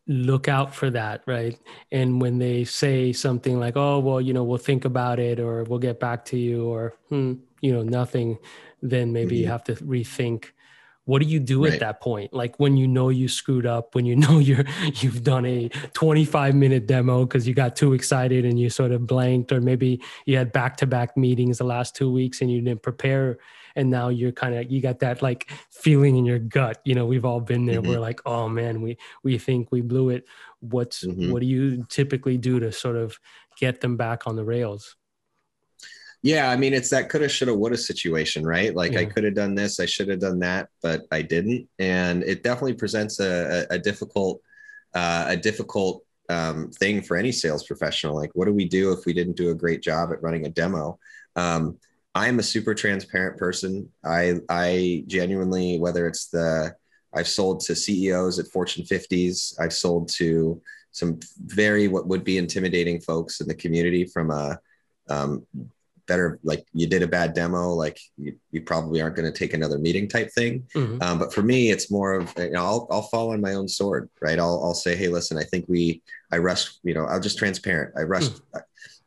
look 0.08 0.48
out 0.48 0.74
for 0.74 0.90
that, 0.90 1.22
right? 1.26 1.58
And 1.92 2.20
when 2.20 2.38
they 2.38 2.64
say 2.64 3.12
something 3.12 3.58
like, 3.58 3.76
"Oh, 3.76 3.98
well, 4.00 4.20
you 4.20 4.34
know, 4.34 4.44
we'll 4.44 4.58
think 4.58 4.84
about 4.84 5.18
it," 5.18 5.40
or 5.40 5.64
"We'll 5.64 5.78
get 5.78 6.00
back 6.00 6.24
to 6.26 6.38
you," 6.38 6.66
or 6.66 6.94
hmm, 7.08 7.34
you 7.62 7.72
know, 7.72 7.82
nothing, 7.82 8.38
then 8.82 9.12
maybe 9.12 9.36
mm-hmm. 9.36 9.42
you 9.42 9.48
have 9.48 9.64
to 9.64 9.74
rethink 9.76 10.50
what 11.08 11.22
do 11.22 11.26
you 11.26 11.40
do 11.40 11.64
right. 11.64 11.72
at 11.72 11.80
that 11.80 12.02
point 12.02 12.34
like 12.34 12.60
when 12.60 12.76
you 12.76 12.86
know 12.86 13.08
you 13.08 13.28
screwed 13.28 13.64
up 13.64 13.94
when 13.94 14.04
you 14.04 14.14
know 14.24 14.38
you're 14.38 14.64
you've 15.00 15.22
done 15.22 15.46
a 15.46 15.68
25 15.94 16.54
minute 16.54 16.86
demo 16.86 17.24
because 17.24 17.48
you 17.48 17.54
got 17.54 17.74
too 17.74 17.94
excited 17.94 18.44
and 18.44 18.60
you 18.60 18.68
sort 18.68 18.92
of 18.92 19.06
blanked 19.06 19.50
or 19.50 19.60
maybe 19.60 20.00
you 20.26 20.36
had 20.36 20.52
back-to-back 20.52 21.16
meetings 21.16 21.58
the 21.58 21.64
last 21.64 21.96
two 21.96 22.12
weeks 22.12 22.42
and 22.42 22.52
you 22.52 22.60
didn't 22.60 22.82
prepare 22.82 23.38
and 23.74 23.88
now 23.88 24.10
you're 24.10 24.32
kind 24.32 24.54
of 24.54 24.70
you 24.70 24.82
got 24.82 24.98
that 24.98 25.22
like 25.22 25.50
feeling 25.70 26.16
in 26.16 26.26
your 26.26 26.38
gut 26.38 26.78
you 26.84 26.94
know 26.94 27.06
we've 27.06 27.24
all 27.24 27.40
been 27.40 27.64
there 27.64 27.80
mm-hmm. 27.80 27.92
we're 27.92 28.00
like 28.00 28.20
oh 28.26 28.46
man 28.46 28.82
we 28.82 28.98
we 29.22 29.38
think 29.38 29.72
we 29.72 29.80
blew 29.80 30.10
it 30.10 30.26
what's 30.60 31.06
mm-hmm. 31.06 31.32
what 31.32 31.40
do 31.40 31.46
you 31.46 31.86
typically 31.88 32.36
do 32.36 32.60
to 32.60 32.70
sort 32.70 32.96
of 32.96 33.18
get 33.58 33.80
them 33.80 33.96
back 33.96 34.26
on 34.26 34.36
the 34.36 34.44
rails 34.44 34.96
yeah, 36.22 36.50
I 36.50 36.56
mean, 36.56 36.74
it's 36.74 36.90
that 36.90 37.08
coulda, 37.08 37.28
shoulda, 37.28 37.54
woulda 37.54 37.76
situation, 37.76 38.44
right? 38.44 38.74
Like 38.74 38.92
yeah. 38.92 39.00
I 39.00 39.04
could 39.04 39.24
have 39.24 39.34
done 39.34 39.54
this, 39.54 39.78
I 39.78 39.86
should 39.86 40.08
have 40.08 40.20
done 40.20 40.40
that, 40.40 40.68
but 40.82 41.02
I 41.12 41.22
didn't, 41.22 41.68
and 41.78 42.22
it 42.24 42.42
definitely 42.42 42.74
presents 42.74 43.20
a, 43.20 43.66
a, 43.70 43.74
a 43.74 43.78
difficult, 43.78 44.40
uh, 44.94 45.26
a 45.28 45.36
difficult 45.36 46.04
um, 46.28 46.70
thing 46.70 47.02
for 47.02 47.16
any 47.16 47.32
sales 47.32 47.66
professional. 47.66 48.14
Like, 48.14 48.30
what 48.34 48.46
do 48.46 48.52
we 48.52 48.66
do 48.66 48.92
if 48.92 49.06
we 49.06 49.12
didn't 49.12 49.36
do 49.36 49.50
a 49.50 49.54
great 49.54 49.82
job 49.82 50.10
at 50.12 50.22
running 50.22 50.46
a 50.46 50.50
demo? 50.50 50.98
Um, 51.36 51.78
I'm 52.14 52.38
a 52.38 52.42
super 52.42 52.74
transparent 52.74 53.38
person. 53.38 53.88
I 54.04 54.34
I 54.48 55.04
genuinely, 55.06 55.78
whether 55.78 56.06
it's 56.08 56.28
the 56.28 56.74
I've 57.14 57.28
sold 57.28 57.60
to 57.60 57.76
CEOs 57.76 58.38
at 58.38 58.48
Fortune 58.48 58.84
50s, 58.84 59.54
I've 59.60 59.72
sold 59.72 60.08
to 60.16 60.60
some 60.90 61.20
very 61.38 61.88
what 61.88 62.08
would 62.08 62.24
be 62.24 62.38
intimidating 62.38 63.00
folks 63.00 63.40
in 63.40 63.48
the 63.48 63.54
community 63.54 64.04
from 64.04 64.30
a 64.30 64.58
um, 65.08 65.46
better 66.08 66.40
like 66.42 66.66
you 66.72 66.86
did 66.88 67.02
a 67.02 67.06
bad 67.06 67.34
demo 67.34 67.68
like 67.68 68.00
you, 68.16 68.34
you 68.50 68.62
probably 68.62 69.00
aren't 69.00 69.14
going 69.14 69.30
to 69.30 69.38
take 69.38 69.52
another 69.52 69.78
meeting 69.78 70.08
type 70.08 70.30
thing. 70.32 70.66
Mm-hmm. 70.74 71.00
um, 71.02 71.18
but 71.18 71.32
for 71.32 71.42
me 71.42 71.70
it's 71.70 71.90
more 71.90 72.14
of 72.14 72.32
you 72.36 72.50
know 72.50 72.64
I'll, 72.64 72.88
I'll 72.90 73.02
fall 73.02 73.32
on 73.32 73.40
my 73.40 73.54
own 73.54 73.68
sword 73.68 74.08
right? 74.20 74.38
I'll, 74.38 74.60
I'll 74.64 74.74
say 74.74 74.96
hey 74.96 75.08
listen 75.08 75.38
i 75.38 75.44
think 75.44 75.66
we 75.68 76.02
i 76.32 76.38
rushed 76.38 76.80
you 76.82 76.94
know 76.94 77.04
i'll 77.04 77.20
just 77.20 77.38
transparent. 77.38 77.94
I 77.96 78.02
rushed 78.02 78.32
mm. 78.32 78.40
I, 78.56 78.60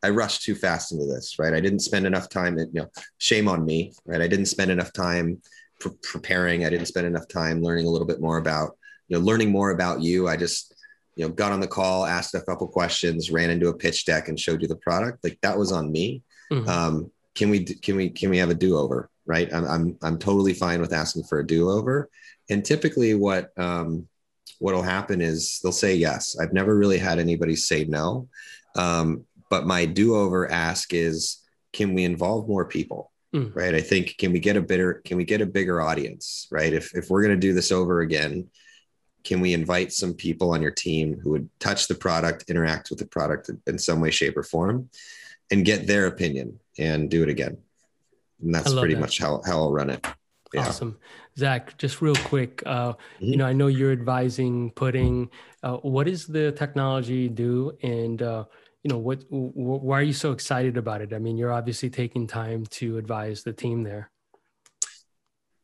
I 0.03 0.09
rushed 0.09 0.43
too 0.43 0.55
fast 0.55 0.93
into 0.93 1.05
this 1.05 1.37
right? 1.37 1.53
I 1.53 1.59
didn't 1.59 1.79
spend 1.79 2.05
enough 2.05 2.29
time 2.29 2.57
you 2.57 2.69
know 2.73 2.87
shame 3.17 3.49
on 3.49 3.65
me 3.65 3.93
right? 4.05 4.21
I 4.21 4.27
didn't 4.27 4.45
spend 4.45 4.71
enough 4.71 4.93
time 4.93 5.41
pre- 5.81 5.91
preparing. 6.03 6.65
I 6.65 6.69
didn't 6.69 6.87
spend 6.87 7.07
enough 7.07 7.27
time 7.27 7.61
learning 7.61 7.87
a 7.87 7.89
little 7.89 8.07
bit 8.07 8.21
more 8.21 8.37
about 8.37 8.77
you 9.09 9.17
know 9.17 9.25
learning 9.25 9.51
more 9.51 9.71
about 9.71 10.01
you. 10.01 10.27
I 10.27 10.37
just 10.37 10.73
you 11.15 11.25
know 11.25 11.33
got 11.33 11.51
on 11.51 11.59
the 11.59 11.67
call 11.67 12.05
asked 12.05 12.35
a 12.35 12.41
couple 12.41 12.67
questions 12.67 13.31
ran 13.31 13.49
into 13.49 13.67
a 13.67 13.73
pitch 13.73 14.05
deck 14.05 14.29
and 14.29 14.39
showed 14.39 14.61
you 14.61 14.67
the 14.67 14.75
product. 14.77 15.23
Like 15.23 15.37
that 15.41 15.57
was 15.57 15.71
on 15.71 15.91
me 15.91 16.23
Mm-hmm. 16.51 16.69
Um, 16.69 17.11
can 17.35 17.49
we 17.49 17.63
can 17.63 17.95
we 17.95 18.09
can 18.09 18.29
we 18.29 18.37
have 18.37 18.49
a 18.49 18.55
do 18.55 18.77
over? 18.77 19.09
Right. 19.25 19.51
I'm 19.53 19.65
I'm 19.65 19.97
I'm 20.01 20.17
totally 20.17 20.53
fine 20.53 20.81
with 20.81 20.93
asking 20.93 21.23
for 21.23 21.39
a 21.39 21.47
do 21.47 21.69
over. 21.69 22.09
And 22.49 22.65
typically, 22.65 23.13
what 23.13 23.57
um, 23.57 24.07
what'll 24.59 24.81
happen 24.81 25.21
is 25.21 25.59
they'll 25.63 25.71
say 25.71 25.95
yes. 25.95 26.37
I've 26.39 26.53
never 26.53 26.75
really 26.77 26.97
had 26.97 27.19
anybody 27.19 27.55
say 27.55 27.85
no. 27.85 28.27
Um, 28.75 29.25
but 29.49 29.65
my 29.65 29.85
do 29.85 30.15
over 30.15 30.49
ask 30.49 30.93
is, 30.93 31.37
can 31.73 31.93
we 31.93 32.03
involve 32.03 32.47
more 32.47 32.65
people? 32.65 33.11
Mm. 33.33 33.55
Right. 33.55 33.73
I 33.73 33.81
think 33.81 34.17
can 34.17 34.33
we 34.33 34.39
get 34.39 34.57
a 34.57 34.61
bigger 34.61 34.95
can 35.05 35.15
we 35.15 35.23
get 35.23 35.39
a 35.39 35.45
bigger 35.45 35.81
audience? 35.81 36.47
Right. 36.51 36.73
If 36.73 36.93
if 36.95 37.09
we're 37.09 37.21
going 37.21 37.35
to 37.35 37.47
do 37.47 37.53
this 37.53 37.71
over 37.71 38.01
again, 38.01 38.49
can 39.23 39.39
we 39.39 39.53
invite 39.53 39.93
some 39.93 40.13
people 40.13 40.51
on 40.51 40.61
your 40.61 40.71
team 40.71 41.19
who 41.21 41.31
would 41.31 41.49
touch 41.59 41.87
the 41.87 41.95
product, 41.95 42.49
interact 42.49 42.89
with 42.89 42.99
the 42.99 43.05
product 43.05 43.49
in 43.67 43.77
some 43.77 44.01
way, 44.01 44.11
shape, 44.11 44.35
or 44.35 44.43
form? 44.43 44.89
And 45.51 45.65
get 45.65 45.85
their 45.85 46.07
opinion 46.07 46.59
and 46.77 47.09
do 47.09 47.21
it 47.23 47.29
again. 47.29 47.57
And 48.41 48.55
that's 48.55 48.73
pretty 48.73 48.95
that. 48.95 49.01
much 49.01 49.19
how, 49.19 49.41
how 49.45 49.59
I'll 49.59 49.71
run 49.71 49.89
it. 49.89 50.05
Yeah. 50.53 50.67
Awesome. 50.67 50.97
Zach, 51.37 51.77
just 51.77 52.01
real 52.01 52.15
quick, 52.15 52.63
uh, 52.65 52.93
mm-hmm. 52.93 53.25
you 53.25 53.37
know, 53.37 53.45
I 53.45 53.53
know 53.53 53.67
you're 53.67 53.91
advising 53.91 54.71
pudding. 54.71 55.29
Uh, 55.63 55.77
what 55.77 56.07
does 56.07 56.25
the 56.25 56.51
technology 56.51 57.29
do? 57.29 57.77
And, 57.83 58.21
uh, 58.21 58.45
you 58.83 58.89
know, 58.89 58.97
what, 58.97 59.21
wh- 59.29 59.55
why 59.55 59.99
are 59.99 60.03
you 60.03 60.13
so 60.13 60.31
excited 60.31 60.75
about 60.75 61.01
it? 61.01 61.13
I 61.13 61.19
mean, 61.19 61.37
you're 61.37 61.53
obviously 61.53 61.89
taking 61.89 62.27
time 62.27 62.65
to 62.71 62.97
advise 62.97 63.43
the 63.43 63.53
team 63.53 63.83
there. 63.83 64.09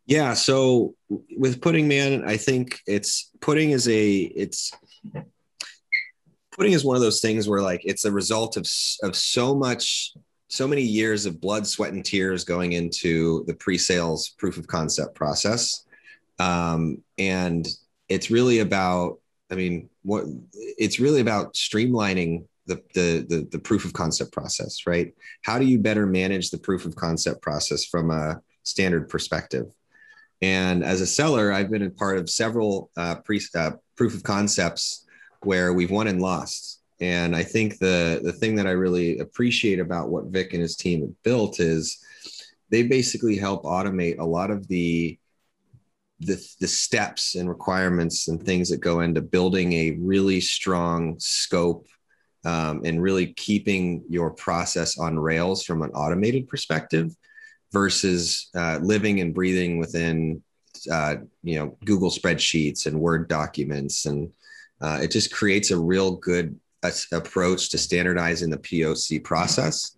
Yeah. 0.06 0.36
So 0.36 0.96
with 1.36 1.60
pudding 1.60 1.88
man, 1.90 2.24
I 2.26 2.38
think 2.38 2.80
it's 2.88 3.30
pudding 3.42 3.72
is 3.72 3.90
a, 3.90 4.20
it's, 4.20 4.72
pudding 6.58 6.74
is 6.74 6.84
one 6.84 6.96
of 6.96 7.02
those 7.02 7.22
things 7.22 7.48
where 7.48 7.62
like 7.62 7.82
it's 7.86 8.06
a 8.06 8.12
result 8.12 8.58
of 8.58 8.68
of 9.04 9.16
so 9.16 9.56
much 9.56 10.14
so 10.50 10.68
many 10.68 10.82
years 10.82 11.26
of 11.26 11.42
blood 11.42 11.68
sweat 11.68 11.94
and 11.94 12.04
tears 12.04 12.44
going 12.44 12.72
into 12.74 13.44
the 13.48 13.54
pre-sales 13.54 14.30
proof 14.38 14.58
of 14.58 14.66
concept 14.66 15.14
process. 15.14 15.86
Um, 16.40 17.04
and 17.18 17.68
it's 18.10 18.32
really 18.32 18.60
about 18.60 19.20
i 19.50 19.56
mean 19.56 19.90
what 20.04 20.26
it's 20.54 21.00
really 21.00 21.22
about 21.22 21.54
streamlining 21.54 22.46
the, 22.66 22.76
the, 22.94 23.26
the 23.30 23.48
the 23.52 23.60
proof 23.60 23.86
of 23.86 23.94
concept 23.94 24.32
process 24.32 24.86
right? 24.86 25.14
How 25.42 25.58
do 25.58 25.66
you 25.66 25.80
better 25.80 26.06
manage 26.06 26.50
the 26.50 26.58
proof 26.58 26.86
of 26.86 26.96
concept 26.96 27.42
process 27.42 27.86
from 27.86 28.12
a 28.12 28.42
standard 28.64 29.08
perspective? 29.08 29.66
And 30.42 30.84
as 30.84 31.02
a 31.02 31.08
seller 31.08 31.52
i've 31.52 31.72
been 31.72 31.84
a 31.84 31.90
part 31.90 32.18
of 32.18 32.30
several 32.30 32.92
uh, 32.98 33.16
pre, 33.16 33.42
uh, 33.56 33.72
proof 33.96 34.14
of 34.14 34.24
concepts 34.24 35.07
where 35.42 35.74
we've 35.74 35.92
won 35.92 36.08
and 36.08 36.22
lost. 36.22 36.82
And 37.00 37.36
I 37.36 37.44
think 37.44 37.78
the 37.78 38.22
the 38.24 38.34
thing 38.34 38.56
that 38.56 38.68
I 38.68 38.72
really 38.72 39.20
appreciate 39.20 39.80
about 39.80 40.10
what 40.10 40.26
Vic 40.26 40.54
and 40.54 40.62
his 40.62 40.76
team 40.76 41.02
have 41.02 41.24
built 41.24 41.60
is 41.60 42.04
they 42.70 42.84
basically 42.84 43.38
help 43.38 43.64
automate 43.64 44.20
a 44.20 44.26
lot 44.26 44.52
of 44.52 44.68
the 44.68 45.18
the, 46.20 46.44
the 46.60 46.68
steps 46.68 47.36
and 47.36 47.48
requirements 47.48 48.28
and 48.28 48.42
things 48.42 48.70
that 48.70 48.82
go 48.82 49.02
into 49.02 49.22
building 49.22 49.74
a 49.74 49.98
really 50.00 50.42
strong 50.42 51.16
scope 51.20 51.86
um, 52.44 52.82
and 52.86 53.02
really 53.02 53.34
keeping 53.34 54.04
your 54.10 54.32
process 54.32 54.98
on 54.98 55.20
rails 55.20 55.64
from 55.64 55.84
an 55.84 55.92
automated 55.92 56.48
perspective 56.48 57.16
versus 57.72 58.50
uh, 58.56 58.80
living 58.82 59.20
and 59.20 59.34
breathing 59.34 59.78
within 59.78 60.42
uh, 60.92 61.16
you 61.44 61.60
know 61.60 61.78
google 61.86 62.10
spreadsheets 62.10 62.86
and 62.86 63.00
word 63.00 63.28
documents 63.28 64.06
and 64.06 64.32
uh, 64.82 65.00
it 65.02 65.12
just 65.12 65.34
creates 65.34 65.72
a 65.72 65.80
real 65.80 66.12
good 66.18 66.60
uh, 66.84 66.92
approach 67.12 67.70
to 67.70 67.78
standardizing 67.78 68.50
the 68.50 68.58
POC 68.58 69.24
process. 69.24 69.96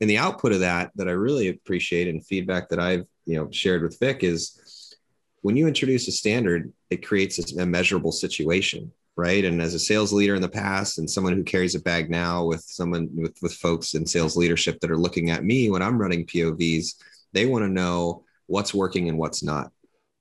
And 0.00 0.08
the 0.10 0.18
output 0.18 0.52
of 0.52 0.60
that 0.60 0.90
that 0.96 1.08
I 1.08 1.12
really 1.12 1.48
appreciate 1.48 2.08
and 2.08 2.24
feedback 2.24 2.68
that 2.68 2.80
I've 2.80 3.06
you 3.24 3.36
know 3.36 3.50
shared 3.50 3.82
with 3.82 3.98
Vic 3.98 4.22
is 4.22 4.94
when 5.42 5.56
you 5.56 5.68
introduce 5.68 6.08
a 6.08 6.12
standard, 6.12 6.72
it 6.90 7.06
creates 7.06 7.52
a 7.52 7.64
measurable 7.64 8.12
situation, 8.12 8.90
right? 9.16 9.44
And 9.44 9.62
as 9.62 9.74
a 9.74 9.78
sales 9.78 10.12
leader 10.12 10.34
in 10.34 10.42
the 10.42 10.48
past 10.48 10.98
and 10.98 11.08
someone 11.08 11.34
who 11.34 11.44
carries 11.44 11.74
a 11.74 11.80
bag 11.80 12.10
now 12.10 12.44
with 12.44 12.62
someone 12.62 13.08
with, 13.14 13.36
with 13.40 13.54
folks 13.54 13.94
in 13.94 14.06
sales 14.06 14.36
leadership 14.36 14.80
that 14.80 14.90
are 14.90 14.98
looking 14.98 15.30
at 15.30 15.44
me 15.44 15.70
when 15.70 15.82
I'm 15.82 15.98
running 15.98 16.26
POVs, 16.26 16.94
they 17.32 17.46
want 17.46 17.64
to 17.64 17.68
know 17.68 18.24
what's 18.46 18.74
working 18.74 19.08
and 19.08 19.18
what's 19.18 19.42
not. 19.42 19.70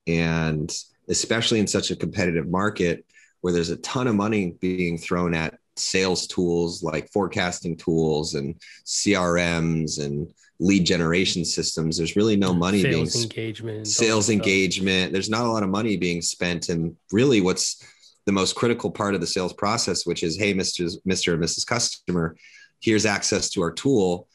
And 0.08 0.72
especially 1.10 1.60
in 1.60 1.68
such 1.68 1.92
a 1.92 1.96
competitive 1.96 2.48
market, 2.48 3.06
where 3.46 3.54
there's 3.54 3.70
a 3.70 3.78
ton 3.78 4.08
of 4.08 4.16
money 4.16 4.56
being 4.60 4.98
thrown 4.98 5.36
at 5.36 5.60
sales 5.76 6.26
tools 6.26 6.82
like 6.82 7.12
forecasting 7.12 7.78
tools 7.78 8.34
and 8.34 8.60
CRMs 8.88 10.04
and 10.04 10.34
lead 10.60 10.84
generation 10.84 11.46
systems. 11.46 11.96
There's 11.96 12.16
really 12.16 12.38
no 12.38 12.56
money 12.56 12.82
sales 12.82 13.14
being 13.14 13.24
engagement, 13.26 13.88
sales 13.88 14.32
engagement. 14.32 15.14
There's 15.14 15.30
not 15.30 15.46
a 15.46 15.52
lot 15.52 15.62
of 15.62 15.70
money 15.70 15.96
being 15.96 16.24
spent. 16.24 16.70
And 16.70 16.96
really 17.12 17.40
what's 17.40 17.86
the 18.26 18.32
most 18.32 18.56
critical 18.56 18.90
part 18.90 19.14
of 19.14 19.22
the 19.22 19.28
sales 19.28 19.54
process, 19.54 20.08
which 20.08 20.24
is, 20.24 20.36
Hey, 20.38 20.56
Mr. 20.56 20.92
Mr. 21.08 21.36
and 21.36 21.44
Mrs. 21.44 21.68
Customer, 21.68 22.36
here's 22.82 23.06
access 23.06 23.52
to 23.52 23.62
our 23.62 23.72
tool 23.72 24.28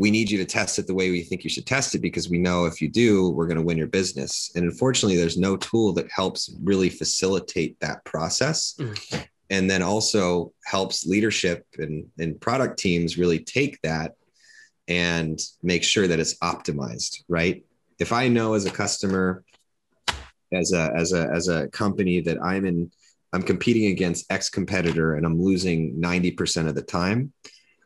we 0.00 0.10
need 0.10 0.30
you 0.30 0.38
to 0.38 0.46
test 0.46 0.78
it 0.78 0.86
the 0.86 0.94
way 0.94 1.10
we 1.10 1.20
think 1.22 1.44
you 1.44 1.50
should 1.50 1.66
test 1.66 1.94
it 1.94 1.98
because 1.98 2.30
we 2.30 2.38
know 2.38 2.64
if 2.64 2.80
you 2.80 2.88
do, 2.88 3.28
we're 3.32 3.46
going 3.46 3.58
to 3.58 3.62
win 3.62 3.76
your 3.76 3.86
business. 3.86 4.50
And 4.54 4.64
unfortunately, 4.64 5.18
there's 5.18 5.36
no 5.36 5.58
tool 5.58 5.92
that 5.92 6.10
helps 6.10 6.56
really 6.62 6.88
facilitate 6.88 7.78
that 7.80 8.02
process. 8.06 8.76
Mm. 8.78 9.26
And 9.50 9.70
then 9.70 9.82
also 9.82 10.54
helps 10.64 11.04
leadership 11.04 11.66
and, 11.76 12.06
and 12.18 12.40
product 12.40 12.78
teams 12.78 13.18
really 13.18 13.40
take 13.40 13.78
that 13.82 14.14
and 14.88 15.38
make 15.62 15.84
sure 15.84 16.08
that 16.08 16.18
it's 16.18 16.38
optimized, 16.38 17.22
right? 17.28 17.62
If 17.98 18.10
I 18.10 18.28
know 18.28 18.54
as 18.54 18.64
a 18.64 18.70
customer, 18.70 19.44
as 20.50 20.72
a 20.72 20.90
as 20.96 21.12
a 21.12 21.28
as 21.28 21.48
a 21.48 21.68
company 21.68 22.22
that 22.22 22.42
I'm 22.42 22.64
in, 22.64 22.90
I'm 23.34 23.42
competing 23.42 23.90
against 23.90 24.32
X 24.32 24.48
competitor 24.48 25.16
and 25.16 25.26
I'm 25.26 25.38
losing 25.38 26.00
90% 26.00 26.68
of 26.68 26.74
the 26.74 26.82
time, 26.82 27.34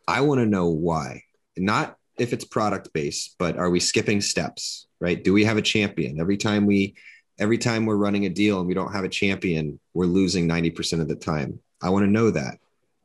I 0.06 0.20
want 0.20 0.38
to 0.38 0.46
know 0.46 0.68
why. 0.68 1.22
Not 1.56 1.98
if 2.18 2.32
it's 2.32 2.44
product 2.44 2.92
based, 2.92 3.36
but 3.38 3.56
are 3.56 3.70
we 3.70 3.80
skipping 3.80 4.20
steps? 4.20 4.86
Right? 5.00 5.22
Do 5.22 5.32
we 5.32 5.44
have 5.44 5.56
a 5.56 5.62
champion? 5.62 6.20
Every 6.20 6.36
time 6.36 6.66
we 6.66 6.94
every 7.38 7.58
time 7.58 7.84
we're 7.84 7.96
running 7.96 8.26
a 8.26 8.28
deal 8.28 8.58
and 8.58 8.68
we 8.68 8.74
don't 8.74 8.92
have 8.92 9.04
a 9.04 9.08
champion, 9.08 9.80
we're 9.92 10.06
losing 10.06 10.48
90% 10.48 11.00
of 11.00 11.08
the 11.08 11.16
time. 11.16 11.58
I 11.82 11.90
want 11.90 12.04
to 12.04 12.10
know 12.10 12.30
that 12.30 12.58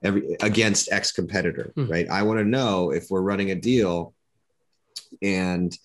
every 0.04 0.36
against 0.42 0.92
X 0.92 1.12
competitor, 1.12 1.74
mm. 1.76 1.90
right? 1.90 2.10
I 2.10 2.24
want 2.24 2.40
to 2.40 2.46
know 2.46 2.92
if 2.92 3.08
we're 3.10 3.22
running 3.22 3.52
a 3.52 3.56
deal 3.56 4.14
and 5.22 5.76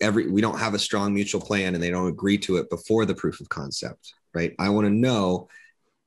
every 0.00 0.30
we 0.30 0.40
don't 0.40 0.58
have 0.58 0.74
a 0.74 0.78
strong 0.78 1.14
mutual 1.14 1.40
plan 1.40 1.74
and 1.74 1.82
they 1.82 1.90
don't 1.90 2.08
agree 2.08 2.38
to 2.38 2.56
it 2.56 2.68
before 2.70 3.06
the 3.06 3.14
proof 3.14 3.40
of 3.40 3.48
concept, 3.48 4.14
right? 4.34 4.54
I 4.58 4.68
want 4.68 4.86
to 4.86 4.92
know 4.92 5.48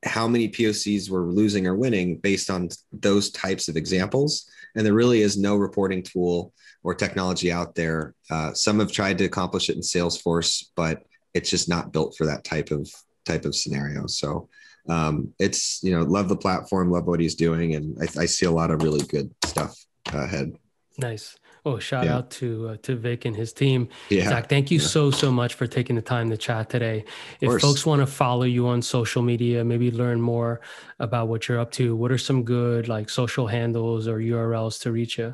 how 0.04 0.28
many 0.28 0.50
POCs 0.50 1.10
we're 1.10 1.32
losing 1.32 1.66
or 1.66 1.76
winning 1.76 2.18
based 2.18 2.50
on 2.50 2.70
those 2.92 3.32
types 3.32 3.68
of 3.68 3.76
examples. 3.76 4.50
And 4.76 4.86
there 4.86 4.94
really 4.94 5.22
is 5.22 5.38
no 5.38 5.56
reporting 5.56 6.04
tool 6.04 6.54
or 6.84 6.94
technology 6.94 7.52
out 7.52 7.76
there. 7.76 8.14
Uh, 8.30 8.54
some 8.54 8.80
have 8.80 8.92
tried 8.92 9.18
to 9.20 9.26
accomplish 9.26 9.70
it 9.70 9.76
in 9.76 9.82
Salesforce, 9.82 10.66
but 10.76 11.04
it's 11.34 11.50
just 11.50 11.70
not 11.70 11.92
built 11.92 12.16
for 12.18 12.26
that 12.26 12.44
type 12.44 12.72
of 12.72 12.90
type 13.26 13.46
of 13.46 13.56
scenario. 13.56 14.06
So 14.08 14.50
um, 14.88 15.34
it's 15.40 15.82
you 15.84 15.98
know 15.98 16.04
love 16.04 16.30
the 16.30 16.36
platform, 16.36 16.92
love 16.92 17.08
what 17.08 17.20
he's 17.20 17.36
doing, 17.36 17.76
and 17.76 17.98
I, 18.02 18.22
I 18.22 18.26
see 18.26 18.46
a 18.46 18.52
lot 18.52 18.72
of 18.72 18.84
really 18.84 19.06
good 19.06 19.34
stuff 19.46 19.76
ahead. 20.14 20.54
Nice. 20.98 21.36
Oh, 21.68 21.80
shout 21.80 22.06
yeah. 22.06 22.18
out 22.18 22.30
to 22.32 22.70
uh, 22.70 22.78
to 22.84 22.96
Vic 22.96 23.26
and 23.26 23.36
his 23.36 23.52
team. 23.52 23.90
Yeah. 24.10 24.30
Zach, 24.30 24.48
thank 24.48 24.70
you 24.70 24.78
yeah. 24.78 24.86
so 24.86 25.10
so 25.10 25.32
much 25.32 25.56
for 25.56 25.66
taking 25.66 25.96
the 25.96 26.02
time 26.02 26.30
to 26.30 26.38
chat 26.38 26.70
today. 26.70 27.06
If 27.42 27.60
folks 27.60 27.88
want 27.88 28.02
to 28.02 28.06
follow 28.06 28.44
you 28.44 28.68
on 28.68 28.84
social 28.84 29.24
media, 29.24 29.66
maybe 29.66 29.90
learn 29.90 30.22
more 30.22 30.62
about 31.00 31.28
what 31.28 31.48
you're 31.48 31.60
up 31.60 31.72
to, 31.72 31.96
what 31.96 32.12
are 32.12 32.20
some 32.20 32.44
good 32.44 32.88
like 32.88 33.10
social 33.10 33.48
handles 33.48 34.08
or 34.08 34.20
URLs 34.20 34.80
to 34.82 34.92
reach 34.92 35.18
you? 35.18 35.34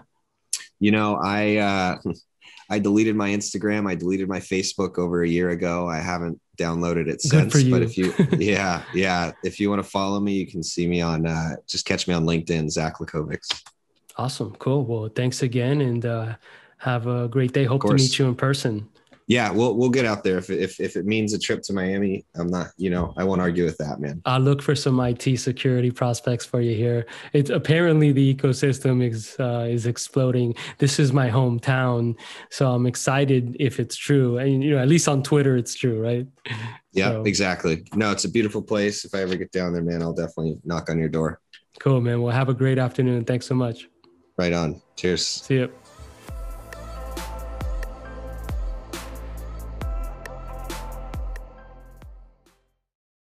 You 0.79 0.91
know, 0.91 1.19
I 1.21 1.57
uh, 1.57 1.97
I 2.69 2.79
deleted 2.79 3.17
my 3.17 3.29
Instagram. 3.29 3.89
I 3.89 3.95
deleted 3.95 4.29
my 4.29 4.39
Facebook 4.39 4.97
over 4.97 5.23
a 5.23 5.27
year 5.27 5.49
ago. 5.49 5.89
I 5.89 5.99
haven't 5.99 6.39
downloaded 6.57 7.07
it 7.07 7.21
since. 7.21 7.61
But 7.65 7.81
if 7.81 7.97
you, 7.97 8.13
yeah, 8.37 8.83
yeah, 8.93 9.33
if 9.43 9.59
you 9.59 9.69
want 9.69 9.83
to 9.83 9.89
follow 9.89 10.21
me, 10.21 10.35
you 10.35 10.47
can 10.47 10.63
see 10.63 10.87
me 10.87 11.01
on. 11.01 11.27
Uh, 11.27 11.57
just 11.67 11.85
catch 11.85 12.07
me 12.07 12.13
on 12.13 12.23
LinkedIn, 12.23 12.69
Zach 12.69 12.99
Lakovics. 12.99 13.49
Awesome, 14.17 14.55
cool. 14.59 14.85
Well, 14.85 15.09
thanks 15.09 15.41
again, 15.41 15.81
and 15.81 16.05
uh, 16.05 16.35
have 16.77 17.07
a 17.07 17.27
great 17.27 17.53
day. 17.53 17.63
Hope 17.63 17.83
to 17.83 17.93
meet 17.93 18.19
you 18.19 18.27
in 18.27 18.35
person 18.35 18.89
yeah, 19.31 19.49
we'll 19.49 19.75
we'll 19.77 19.89
get 19.89 20.03
out 20.03 20.25
there 20.25 20.37
if 20.37 20.49
if 20.49 20.81
if 20.81 20.97
it 20.97 21.05
means 21.05 21.33
a 21.33 21.39
trip 21.39 21.61
to 21.63 21.73
Miami. 21.73 22.25
I'm 22.35 22.47
not, 22.47 22.67
you 22.75 22.89
know, 22.89 23.13
I 23.15 23.23
won't 23.23 23.39
argue 23.39 23.63
with 23.63 23.77
that, 23.77 24.01
man. 24.01 24.21
I'll 24.25 24.41
look 24.41 24.61
for 24.61 24.75
some 24.75 24.99
IT 24.99 25.39
security 25.39 25.89
prospects 25.89 26.45
for 26.45 26.59
you 26.59 26.75
here. 26.75 27.05
It's 27.31 27.49
apparently 27.49 28.11
the 28.11 28.35
ecosystem 28.35 29.01
is 29.01 29.37
uh, 29.39 29.67
is 29.69 29.85
exploding. 29.85 30.53
This 30.79 30.99
is 30.99 31.13
my 31.13 31.29
hometown, 31.29 32.19
so 32.49 32.73
I'm 32.73 32.85
excited 32.85 33.55
if 33.57 33.79
it's 33.79 33.95
true. 33.95 34.37
And 34.37 34.61
you 34.61 34.71
know, 34.71 34.79
at 34.79 34.89
least 34.89 35.07
on 35.07 35.23
Twitter, 35.23 35.55
it's 35.55 35.75
true, 35.75 36.01
right? 36.01 36.27
Yeah, 36.91 37.11
so. 37.11 37.23
exactly. 37.23 37.85
No, 37.93 38.11
it's 38.11 38.25
a 38.25 38.29
beautiful 38.29 38.61
place. 38.61 39.05
If 39.05 39.15
I 39.15 39.19
ever 39.19 39.37
get 39.37 39.53
down 39.53 39.71
there, 39.71 39.81
man, 39.81 40.01
I'll 40.01 40.11
definitely 40.11 40.57
knock 40.65 40.89
on 40.89 40.99
your 40.99 41.07
door. 41.07 41.39
Cool, 41.79 42.01
man. 42.01 42.21
Well, 42.21 42.35
have 42.35 42.49
a 42.49 42.53
great 42.53 42.77
afternoon. 42.77 43.23
Thanks 43.23 43.45
so 43.45 43.55
much. 43.55 43.87
Right 44.37 44.53
on. 44.53 44.81
Cheers. 44.95 45.25
See 45.25 45.55
you. 45.55 45.71